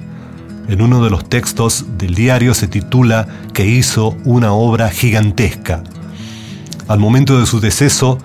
En 0.69 0.83
uno 0.83 1.03
de 1.03 1.09
los 1.09 1.27
textos 1.27 1.87
del 1.97 2.15
diario 2.15 2.53
se 2.53 2.69
titula 2.69 3.27
que 3.55 3.67
hizo 3.67 4.19
una 4.27 4.53
obra 4.53 4.91
gigantesca. 4.91 5.83
Al 6.89 6.99
momento 6.99 7.41
de 7.41 7.47
su 7.47 7.61
deceso, 7.61 8.19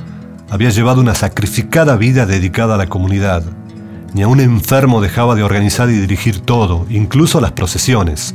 había 0.50 0.70
llevado 0.70 1.02
una 1.02 1.16
sacrificada 1.16 1.96
vida 1.96 2.26
dedicada 2.26 2.76
a 2.76 2.78
la 2.78 2.88
comunidad. 2.88 3.44
Ni 4.14 4.24
a 4.24 4.28
un 4.28 4.40
enfermo 4.40 5.02
dejaba 5.02 5.36
de 5.36 5.44
organizar 5.44 5.90
y 5.90 5.94
dirigir 5.94 6.40
todo, 6.40 6.86
incluso 6.90 7.40
las 7.40 7.52
procesiones. 7.52 8.34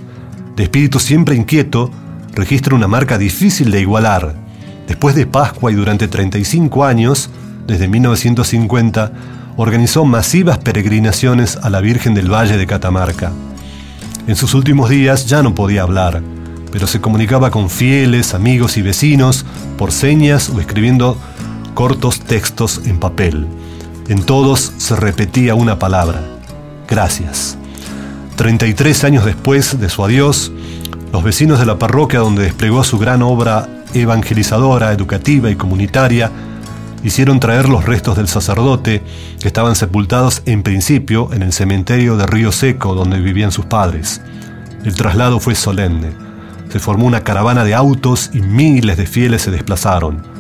De 0.57 0.65
espíritu 0.65 1.01
siempre 1.01 1.35
inquieto, 1.35 1.91
registra 2.33 2.77
una 2.77 2.87
marca 2.87 3.19
difícil 3.19 3.71
de 3.73 3.81
igualar. 3.81 4.35
Después 4.87 5.17
de 5.17 5.27
Pascua 5.27 5.73
y 5.73 5.75
durante 5.75 6.07
35 6.07 6.85
años, 6.85 7.31
desde 7.67 7.89
1950, 7.89 9.13
organizó 9.57 10.05
masivas 10.05 10.59
peregrinaciones 10.59 11.57
a 11.57 11.71
la 11.71 11.81
Virgen 11.81 12.15
del 12.15 12.33
Valle 12.33 12.57
de 12.57 12.67
Catamarca. 12.67 13.33
En 14.27 14.37
sus 14.37 14.55
últimos 14.55 14.91
días 14.91 15.27
ya 15.27 15.43
no 15.43 15.55
podía 15.55 15.83
hablar, 15.83 16.23
pero 16.71 16.87
se 16.87 17.01
comunicaba 17.01 17.51
con 17.51 17.71
fieles, 17.71 18.35
amigos 18.35 18.77
y 18.77 18.83
vecinos 18.83 19.45
por 19.77 19.93
señas 19.93 20.51
o 20.51 20.61
escribiendo 20.61 21.19
cortos 21.75 22.21
textos 22.21 22.81
en 22.87 22.99
papel. 22.99 23.47
En 24.09 24.23
todos 24.23 24.73
se 24.79 24.97
repetía 24.97 25.55
una 25.55 25.79
palabra, 25.79 26.23
gracias. 26.89 27.59
33 28.37 29.05
años 29.05 29.25
después 29.25 29.79
de 29.79 29.89
su 29.89 30.05
adiós, 30.05 30.53
los 31.13 31.23
vecinos 31.23 31.59
de 31.59 31.67
la 31.67 31.79
parroquia 31.79 32.21
donde 32.21 32.45
desplegó 32.45 32.83
su 32.85 32.99
gran 32.99 33.23
obra 33.23 33.69
evangelizadora, 33.93 34.93
educativa 34.93 35.51
y 35.51 35.57
comunitaria, 35.57 36.31
hicieron 37.05 37.39
traer 37.39 37.69
los 37.69 37.85
restos 37.85 38.17
del 38.17 38.29
sacerdote, 38.29 39.03
que 39.41 39.49
estaban 39.49 39.77
sepultados 39.77 40.43
en 40.47 40.63
principio 40.63 41.29
en 41.33 41.43
el 41.43 41.53
cementerio 41.53 42.17
de 42.17 42.27
Río 42.27 42.51
Seco 42.51 42.95
donde 42.95 43.21
vivían 43.21 43.53
sus 43.53 43.67
padres. 43.67 44.21
El 44.85 44.95
traslado 44.95 45.39
fue 45.39 45.55
solemne. 45.55 46.11
Se 46.71 46.81
formó 46.81 47.07
una 47.07 47.23
caravana 47.23 47.63
de 47.63 47.75
autos 47.75 48.31
y 48.33 48.41
miles 48.41 48.97
de 48.97 49.07
fieles 49.07 49.43
se 49.43 49.51
desplazaron. 49.51 50.34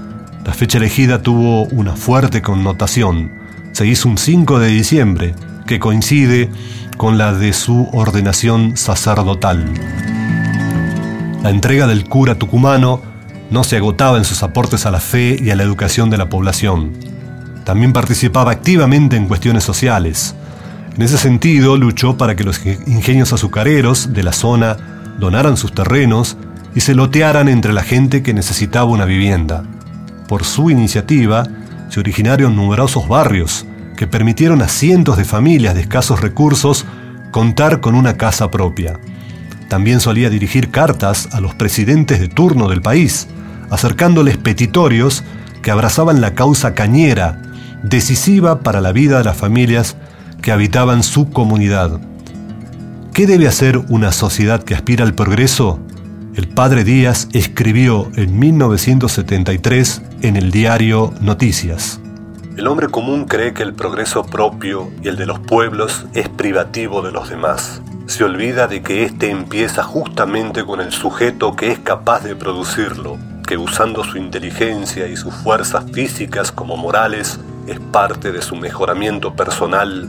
La 0.44 0.52
fecha 0.52 0.76
elegida 0.76 1.22
tuvo 1.22 1.64
una 1.64 1.96
fuerte 1.96 2.42
connotación. 2.42 3.32
Se 3.72 3.86
hizo 3.86 4.10
un 4.10 4.18
5 4.18 4.58
de 4.58 4.68
diciembre, 4.68 5.34
que 5.66 5.78
coincide 5.78 6.50
con 6.98 7.16
la 7.16 7.32
de 7.32 7.54
su 7.54 7.88
ordenación 7.92 8.76
sacerdotal. 8.76 9.64
La 11.42 11.48
entrega 11.48 11.86
del 11.86 12.04
cura 12.04 12.34
tucumano 12.34 13.00
no 13.50 13.64
se 13.64 13.78
agotaba 13.78 14.18
en 14.18 14.24
sus 14.24 14.42
aportes 14.42 14.84
a 14.84 14.90
la 14.90 15.00
fe 15.00 15.38
y 15.40 15.48
a 15.48 15.56
la 15.56 15.62
educación 15.62 16.10
de 16.10 16.18
la 16.18 16.28
población. 16.28 16.92
También 17.64 17.94
participaba 17.94 18.52
activamente 18.52 19.16
en 19.16 19.26
cuestiones 19.26 19.64
sociales. 19.64 20.34
En 20.94 21.00
ese 21.00 21.16
sentido, 21.16 21.78
luchó 21.78 22.18
para 22.18 22.36
que 22.36 22.44
los 22.44 22.60
ingenios 22.86 23.32
azucareros 23.32 24.12
de 24.12 24.22
la 24.22 24.32
zona 24.32 24.76
donaran 25.18 25.56
sus 25.56 25.72
terrenos 25.72 26.36
y 26.74 26.80
se 26.80 26.94
lotearan 26.94 27.48
entre 27.48 27.72
la 27.72 27.82
gente 27.82 28.22
que 28.22 28.34
necesitaba 28.34 28.84
una 28.84 29.06
vivienda. 29.06 29.64
Por 30.28 30.44
su 30.44 30.70
iniciativa, 30.70 31.44
se 31.88 32.00
originaron 32.00 32.56
numerosos 32.56 33.08
barrios 33.08 33.66
que 33.96 34.06
permitieron 34.06 34.62
a 34.62 34.68
cientos 34.68 35.16
de 35.16 35.24
familias 35.24 35.74
de 35.74 35.82
escasos 35.82 36.20
recursos 36.20 36.86
contar 37.30 37.80
con 37.80 37.94
una 37.94 38.16
casa 38.16 38.50
propia. 38.50 38.98
También 39.68 40.00
solía 40.00 40.30
dirigir 40.30 40.70
cartas 40.70 41.28
a 41.32 41.40
los 41.40 41.54
presidentes 41.54 42.20
de 42.20 42.28
turno 42.28 42.68
del 42.68 42.80
país, 42.80 43.28
acercándoles 43.70 44.36
petitorios 44.36 45.24
que 45.62 45.70
abrazaban 45.70 46.20
la 46.20 46.34
causa 46.34 46.74
cañera, 46.74 47.40
decisiva 47.82 48.60
para 48.60 48.80
la 48.80 48.92
vida 48.92 49.18
de 49.18 49.24
las 49.24 49.36
familias 49.36 49.96
que 50.42 50.52
habitaban 50.52 51.02
su 51.02 51.30
comunidad. 51.30 52.00
¿Qué 53.12 53.26
debe 53.26 53.46
hacer 53.46 53.78
una 53.88 54.12
sociedad 54.12 54.62
que 54.62 54.74
aspira 54.74 55.04
al 55.04 55.14
progreso? 55.14 55.80
El 56.36 56.48
padre 56.48 56.82
Díaz 56.82 57.28
escribió 57.32 58.10
en 58.16 58.36
1973 58.36 60.02
en 60.22 60.34
el 60.34 60.50
diario 60.50 61.14
Noticias. 61.20 62.00
El 62.56 62.66
hombre 62.66 62.88
común 62.88 63.26
cree 63.26 63.54
que 63.54 63.62
el 63.62 63.72
progreso 63.72 64.26
propio 64.26 64.90
y 65.00 65.06
el 65.06 65.16
de 65.16 65.26
los 65.26 65.38
pueblos 65.38 66.06
es 66.12 66.28
privativo 66.28 67.02
de 67.02 67.12
los 67.12 67.28
demás. 67.28 67.82
Se 68.06 68.24
olvida 68.24 68.66
de 68.66 68.82
que 68.82 69.04
éste 69.04 69.30
empieza 69.30 69.84
justamente 69.84 70.64
con 70.64 70.80
el 70.80 70.90
sujeto 70.90 71.54
que 71.54 71.70
es 71.70 71.78
capaz 71.78 72.24
de 72.24 72.34
producirlo, 72.34 73.16
que 73.46 73.56
usando 73.56 74.02
su 74.02 74.18
inteligencia 74.18 75.06
y 75.06 75.16
sus 75.16 75.32
fuerzas 75.32 75.84
físicas 75.92 76.50
como 76.50 76.76
morales 76.76 77.38
es 77.68 77.78
parte 77.78 78.32
de 78.32 78.42
su 78.42 78.56
mejoramiento 78.56 79.36
personal 79.36 80.08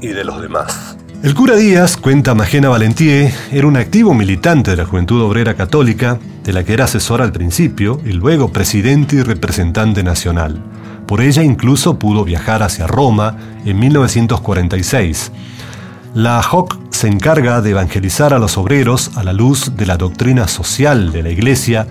y 0.00 0.08
de 0.08 0.24
los 0.24 0.40
demás. 0.40 0.96
El 1.22 1.34
cura 1.34 1.54
Díaz, 1.54 1.98
cuenta 1.98 2.34
Magena 2.34 2.70
Valentier, 2.70 3.30
era 3.52 3.66
un 3.66 3.76
activo 3.76 4.14
militante 4.14 4.70
de 4.70 4.78
la 4.78 4.86
Juventud 4.86 5.20
Obrera 5.20 5.52
Católica, 5.52 6.18
de 6.44 6.54
la 6.54 6.64
que 6.64 6.72
era 6.72 6.84
asesor 6.84 7.20
al 7.20 7.30
principio 7.30 8.00
y 8.06 8.12
luego 8.12 8.54
presidente 8.54 9.16
y 9.16 9.22
representante 9.22 10.02
nacional. 10.02 10.62
Por 11.06 11.20
ella 11.20 11.42
incluso 11.42 11.98
pudo 11.98 12.24
viajar 12.24 12.62
hacia 12.62 12.86
Roma 12.86 13.36
en 13.66 13.78
1946. 13.78 15.30
La 16.14 16.42
JOC 16.42 16.78
se 16.88 17.08
encarga 17.08 17.60
de 17.60 17.72
evangelizar 17.72 18.32
a 18.32 18.38
los 18.38 18.56
obreros 18.56 19.10
a 19.14 19.22
la 19.22 19.34
luz 19.34 19.76
de 19.76 19.84
la 19.84 19.98
doctrina 19.98 20.48
social 20.48 21.12
de 21.12 21.22
la 21.22 21.28
Iglesia 21.28 21.86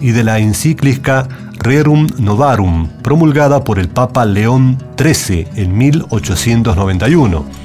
y 0.00 0.10
de 0.10 0.24
la 0.24 0.40
encíclica 0.40 1.28
Rerum 1.52 2.08
Novarum, 2.18 2.88
promulgada 3.00 3.62
por 3.62 3.78
el 3.78 3.88
Papa 3.88 4.24
León 4.24 4.76
XIII 4.98 5.46
en 5.54 5.78
1891 5.78 7.61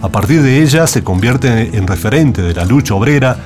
a 0.00 0.08
partir 0.10 0.42
de 0.42 0.62
ella 0.62 0.86
se 0.86 1.02
convierte 1.02 1.76
en 1.76 1.86
referente 1.86 2.40
de 2.40 2.54
la 2.54 2.64
lucha 2.64 2.94
obrera, 2.94 3.36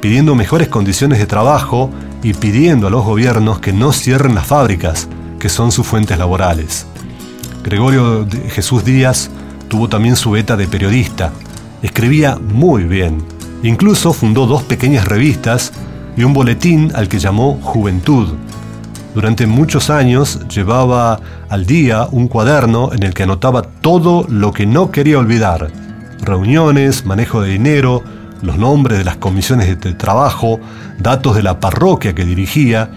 pidiendo 0.00 0.34
mejores 0.34 0.66
condiciones 0.66 1.20
de 1.20 1.26
trabajo 1.26 1.90
y 2.24 2.34
pidiendo 2.34 2.88
a 2.88 2.90
los 2.90 3.04
gobiernos 3.04 3.60
que 3.60 3.72
no 3.72 3.92
cierren 3.92 4.34
las 4.34 4.46
fábricas, 4.46 5.08
que 5.38 5.48
son 5.48 5.70
sus 5.70 5.86
fuentes 5.86 6.18
laborales. 6.18 6.86
Gregorio 7.62 8.26
Jesús 8.48 8.84
Díaz 8.84 9.30
tuvo 9.68 9.88
también 9.88 10.16
su 10.16 10.32
beta 10.32 10.56
de 10.56 10.66
periodista. 10.66 11.30
Escribía 11.82 12.36
muy 12.36 12.82
bien. 12.82 13.22
Incluso 13.62 14.12
fundó 14.12 14.46
dos 14.46 14.64
pequeñas 14.64 15.06
revistas 15.06 15.72
y 16.16 16.24
un 16.24 16.32
boletín 16.32 16.90
al 16.96 17.08
que 17.08 17.20
llamó 17.20 17.60
Juventud. 17.62 18.34
Durante 19.14 19.46
muchos 19.46 19.88
años 19.88 20.40
llevaba 20.48 21.20
al 21.48 21.64
día 21.64 22.08
un 22.10 22.26
cuaderno 22.26 22.92
en 22.92 23.04
el 23.04 23.14
que 23.14 23.22
anotaba 23.22 23.62
todo 23.62 24.26
lo 24.28 24.52
que 24.52 24.66
no 24.66 24.90
quería 24.90 25.18
olvidar. 25.18 25.81
Reuniones, 26.22 27.04
manejo 27.04 27.42
de 27.42 27.50
dinero, 27.50 28.04
los 28.42 28.56
nombres 28.56 28.98
de 28.98 29.04
las 29.04 29.16
comisiones 29.16 29.80
de 29.80 29.92
trabajo, 29.94 30.60
datos 30.98 31.34
de 31.34 31.42
la 31.42 31.58
parroquia 31.58 32.14
que 32.14 32.24
dirigía, 32.24 32.90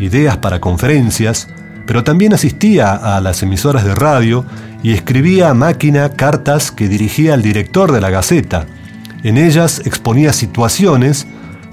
ideas 0.00 0.38
para 0.38 0.60
conferencias, 0.60 1.48
pero 1.86 2.02
también 2.02 2.34
asistía 2.34 2.94
a 2.94 3.20
las 3.20 3.42
emisoras 3.42 3.84
de 3.84 3.94
radio 3.94 4.44
y 4.82 4.92
escribía 4.92 5.50
a 5.50 5.54
máquina 5.54 6.10
cartas 6.10 6.72
que 6.72 6.88
dirigía 6.88 7.34
al 7.34 7.42
director 7.42 7.92
de 7.92 8.00
la 8.00 8.10
Gaceta. 8.10 8.66
En 9.22 9.38
ellas 9.38 9.82
exponía 9.84 10.32
situaciones, 10.32 11.26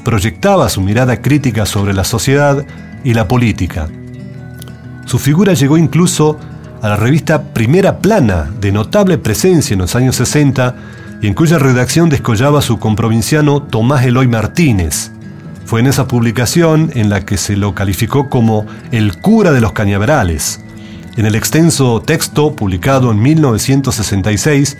proyectaba 0.04 0.69
su 0.69 0.82
mirada 0.82 1.22
crítica 1.22 1.65
sobre 1.65 1.93
la 1.93 2.04
sociedad 2.04 2.65
y 3.04 3.13
la 3.15 3.28
política. 3.28 3.88
Su 5.06 5.17
figura 5.17 5.54
llegó 5.54 5.78
incluso 5.78 6.38
a 6.82 6.89
la 6.89 6.96
revista 6.96 7.44
Primera 7.54 8.00
Plana, 8.00 8.50
de 8.60 8.72
notable 8.72 9.18
presencia 9.18 9.74
en 9.74 9.80
los 9.80 9.96
años 9.96 10.15
60, 10.15 10.76
y 11.22 11.28
en 11.28 11.34
cuya 11.34 11.60
redacción 11.60 12.10
descollaba 12.10 12.62
su 12.62 12.80
comprovinciano 12.80 13.62
Tomás 13.62 14.06
Eloy 14.06 14.28
Martínez. 14.28 15.12
Fue 15.65 15.82
en 15.82 15.88
esa 15.88 16.08
publicación 16.08 16.92
en 16.96 17.10
la 17.10 17.26
que 17.26 17.38
se 17.38 17.58
lo 17.58 17.76
calificó 17.76 18.30
como 18.30 18.65
el 18.92 19.18
cura 19.18 19.52
de 19.52 19.62
los 19.62 19.74
cañaverales. 19.74 20.62
En 21.18 21.26
el 21.26 21.36
extenso 21.36 22.02
texto 22.02 22.56
publicado 22.56 23.12
en 23.12 23.22
1966, 23.22 24.78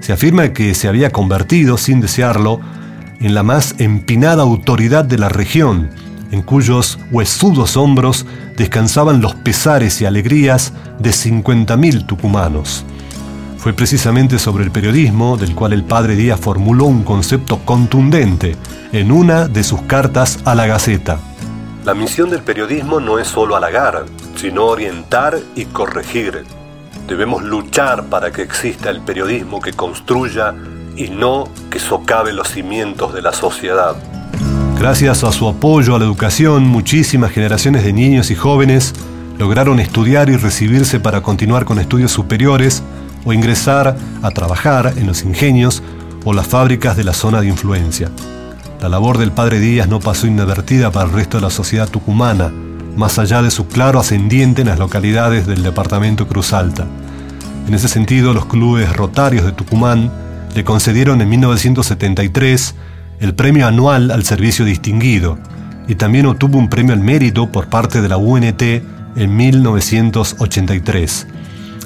se 0.00 0.12
afirma 0.12 0.52
que 0.52 0.74
se 0.74 0.88
había 0.88 1.10
convertido, 1.10 1.78
sin 1.78 2.00
desearlo, 2.00 2.60
en 3.20 3.34
la 3.34 3.42
más 3.42 3.76
empinada 3.78 4.42
autoridad 4.42 5.04
de 5.04 5.18
la 5.18 5.28
región, 5.28 5.90
en 6.30 6.42
cuyos 6.42 6.98
huesudos 7.10 7.76
hombros 7.76 8.26
descansaban 8.56 9.20
los 9.20 9.34
pesares 9.34 10.00
y 10.00 10.06
alegrías 10.06 10.72
de 10.98 11.10
50.000 11.10 12.06
tucumanos. 12.06 12.84
Fue 13.58 13.72
precisamente 13.72 14.38
sobre 14.38 14.64
el 14.64 14.70
periodismo 14.70 15.36
del 15.36 15.54
cual 15.54 15.72
el 15.72 15.82
padre 15.82 16.14
Díaz 16.14 16.38
formuló 16.38 16.84
un 16.84 17.02
concepto 17.02 17.58
contundente 17.64 18.56
en 18.92 19.10
una 19.10 19.48
de 19.48 19.64
sus 19.64 19.82
cartas 19.82 20.38
a 20.44 20.54
la 20.54 20.66
Gaceta. 20.66 21.18
La 21.84 21.94
misión 21.94 22.30
del 22.30 22.42
periodismo 22.42 23.00
no 23.00 23.18
es 23.18 23.28
solo 23.28 23.56
halagar, 23.56 24.06
sino 24.36 24.66
orientar 24.66 25.38
y 25.54 25.64
corregir. 25.66 26.44
Debemos 27.08 27.42
luchar 27.42 28.06
para 28.06 28.32
que 28.32 28.42
exista 28.42 28.90
el 28.90 29.00
periodismo 29.00 29.60
que 29.60 29.72
construya 29.72 30.54
y 30.96 31.08
no 31.08 31.48
que 31.70 31.78
socave 31.78 32.32
los 32.32 32.48
cimientos 32.48 33.14
de 33.14 33.22
la 33.22 33.32
sociedad. 33.32 33.96
Gracias 34.78 35.24
a 35.24 35.32
su 35.32 35.48
apoyo 35.48 35.96
a 35.96 35.98
la 35.98 36.04
educación, 36.04 36.68
muchísimas 36.68 37.32
generaciones 37.32 37.82
de 37.82 37.94
niños 37.94 38.30
y 38.30 38.34
jóvenes 38.34 38.94
lograron 39.38 39.80
estudiar 39.80 40.28
y 40.28 40.36
recibirse 40.36 41.00
para 41.00 41.22
continuar 41.22 41.64
con 41.64 41.78
estudios 41.78 42.12
superiores 42.12 42.82
o 43.24 43.32
ingresar 43.32 43.96
a 44.22 44.30
trabajar 44.30 44.92
en 44.96 45.06
los 45.06 45.24
ingenios 45.24 45.82
o 46.26 46.34
las 46.34 46.46
fábricas 46.46 46.94
de 46.96 47.04
la 47.04 47.14
zona 47.14 47.40
de 47.40 47.48
influencia. 47.48 48.10
La 48.80 48.90
labor 48.90 49.16
del 49.16 49.32
padre 49.32 49.60
Díaz 49.60 49.88
no 49.88 49.98
pasó 49.98 50.26
inadvertida 50.26 50.92
para 50.92 51.06
el 51.06 51.12
resto 51.12 51.38
de 51.38 51.44
la 51.44 51.50
sociedad 51.50 51.88
tucumana, 51.88 52.52
más 52.96 53.18
allá 53.18 53.40
de 53.40 53.50
su 53.50 53.68
claro 53.68 53.98
ascendiente 53.98 54.60
en 54.60 54.68
las 54.68 54.78
localidades 54.78 55.46
del 55.46 55.62
departamento 55.62 56.28
Cruz 56.28 56.52
Alta. 56.52 56.86
En 57.66 57.72
ese 57.72 57.88
sentido, 57.88 58.34
los 58.34 58.44
clubes 58.44 58.94
rotarios 58.94 59.46
de 59.46 59.52
Tucumán 59.52 60.12
le 60.54 60.64
concedieron 60.64 61.20
en 61.22 61.30
1973 61.30 62.74
el 63.20 63.34
premio 63.34 63.66
anual 63.66 64.10
al 64.10 64.24
servicio 64.24 64.64
distinguido 64.64 65.38
y 65.88 65.94
también 65.94 66.26
obtuvo 66.26 66.58
un 66.58 66.68
premio 66.68 66.92
al 66.92 67.00
mérito 67.00 67.50
por 67.50 67.68
parte 67.68 68.02
de 68.02 68.08
la 68.08 68.16
UNT 68.16 68.62
en 68.62 69.36
1983. 69.36 71.26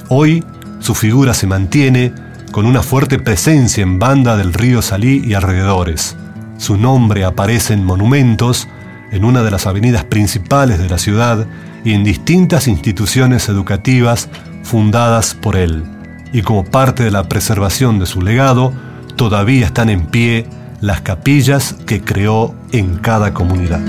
Hoy 0.09 0.45
su 0.81 0.95
figura 0.95 1.35
se 1.35 1.47
mantiene 1.47 2.13
con 2.51 2.67
una 2.67 2.83
fuerte 2.83 3.19
presencia 3.19 3.83
en 3.83 3.99
banda 3.99 4.37
del 4.37 4.53
río 4.53 4.83
Salí 4.83 5.23
y 5.25 5.35
alrededores. 5.35 6.17
Su 6.59 6.77
nombre 6.77 7.25
aparece 7.25 7.75
en 7.75 7.85
monumentos, 7.85 8.67
en 9.13 9.25
una 9.25 9.43
de 9.43 9.51
las 9.51 9.67
avenidas 9.67 10.05
principales 10.05 10.79
de 10.79 10.89
la 10.89 10.99
ciudad 10.99 11.47
y 11.85 11.93
en 11.93 12.05
distintas 12.05 12.67
instituciones 12.69 13.49
educativas 13.49 14.29
fundadas 14.63 15.35
por 15.35 15.57
él. 15.57 15.85
Y 16.33 16.43
como 16.43 16.65
parte 16.65 17.05
de 17.05 17.11
la 17.11 17.29
preservación 17.29 17.99
de 17.99 18.07
su 18.07 18.21
legado, 18.21 18.73
todavía 19.17 19.67
están 19.67 19.91
en 19.91 20.07
pie 20.07 20.47
las 20.81 21.03
capillas 21.03 21.75
que 21.87 22.03
creó 22.03 22.55
en 22.73 22.97
cada 22.97 23.35
comunidad. 23.35 23.81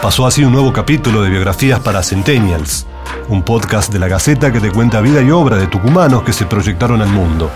Pasó 0.00 0.24
así 0.24 0.44
un 0.44 0.52
nuevo 0.52 0.72
capítulo 0.72 1.22
de 1.22 1.30
biografías 1.30 1.80
para 1.80 2.02
Centennials, 2.02 2.86
un 3.28 3.42
podcast 3.42 3.92
de 3.92 3.98
la 3.98 4.06
Gaceta 4.06 4.52
que 4.52 4.60
te 4.60 4.70
cuenta 4.70 5.00
vida 5.00 5.20
y 5.20 5.32
obra 5.32 5.56
de 5.56 5.66
tucumanos 5.66 6.22
que 6.22 6.32
se 6.32 6.46
proyectaron 6.46 7.02
al 7.02 7.08
mundo. 7.08 7.50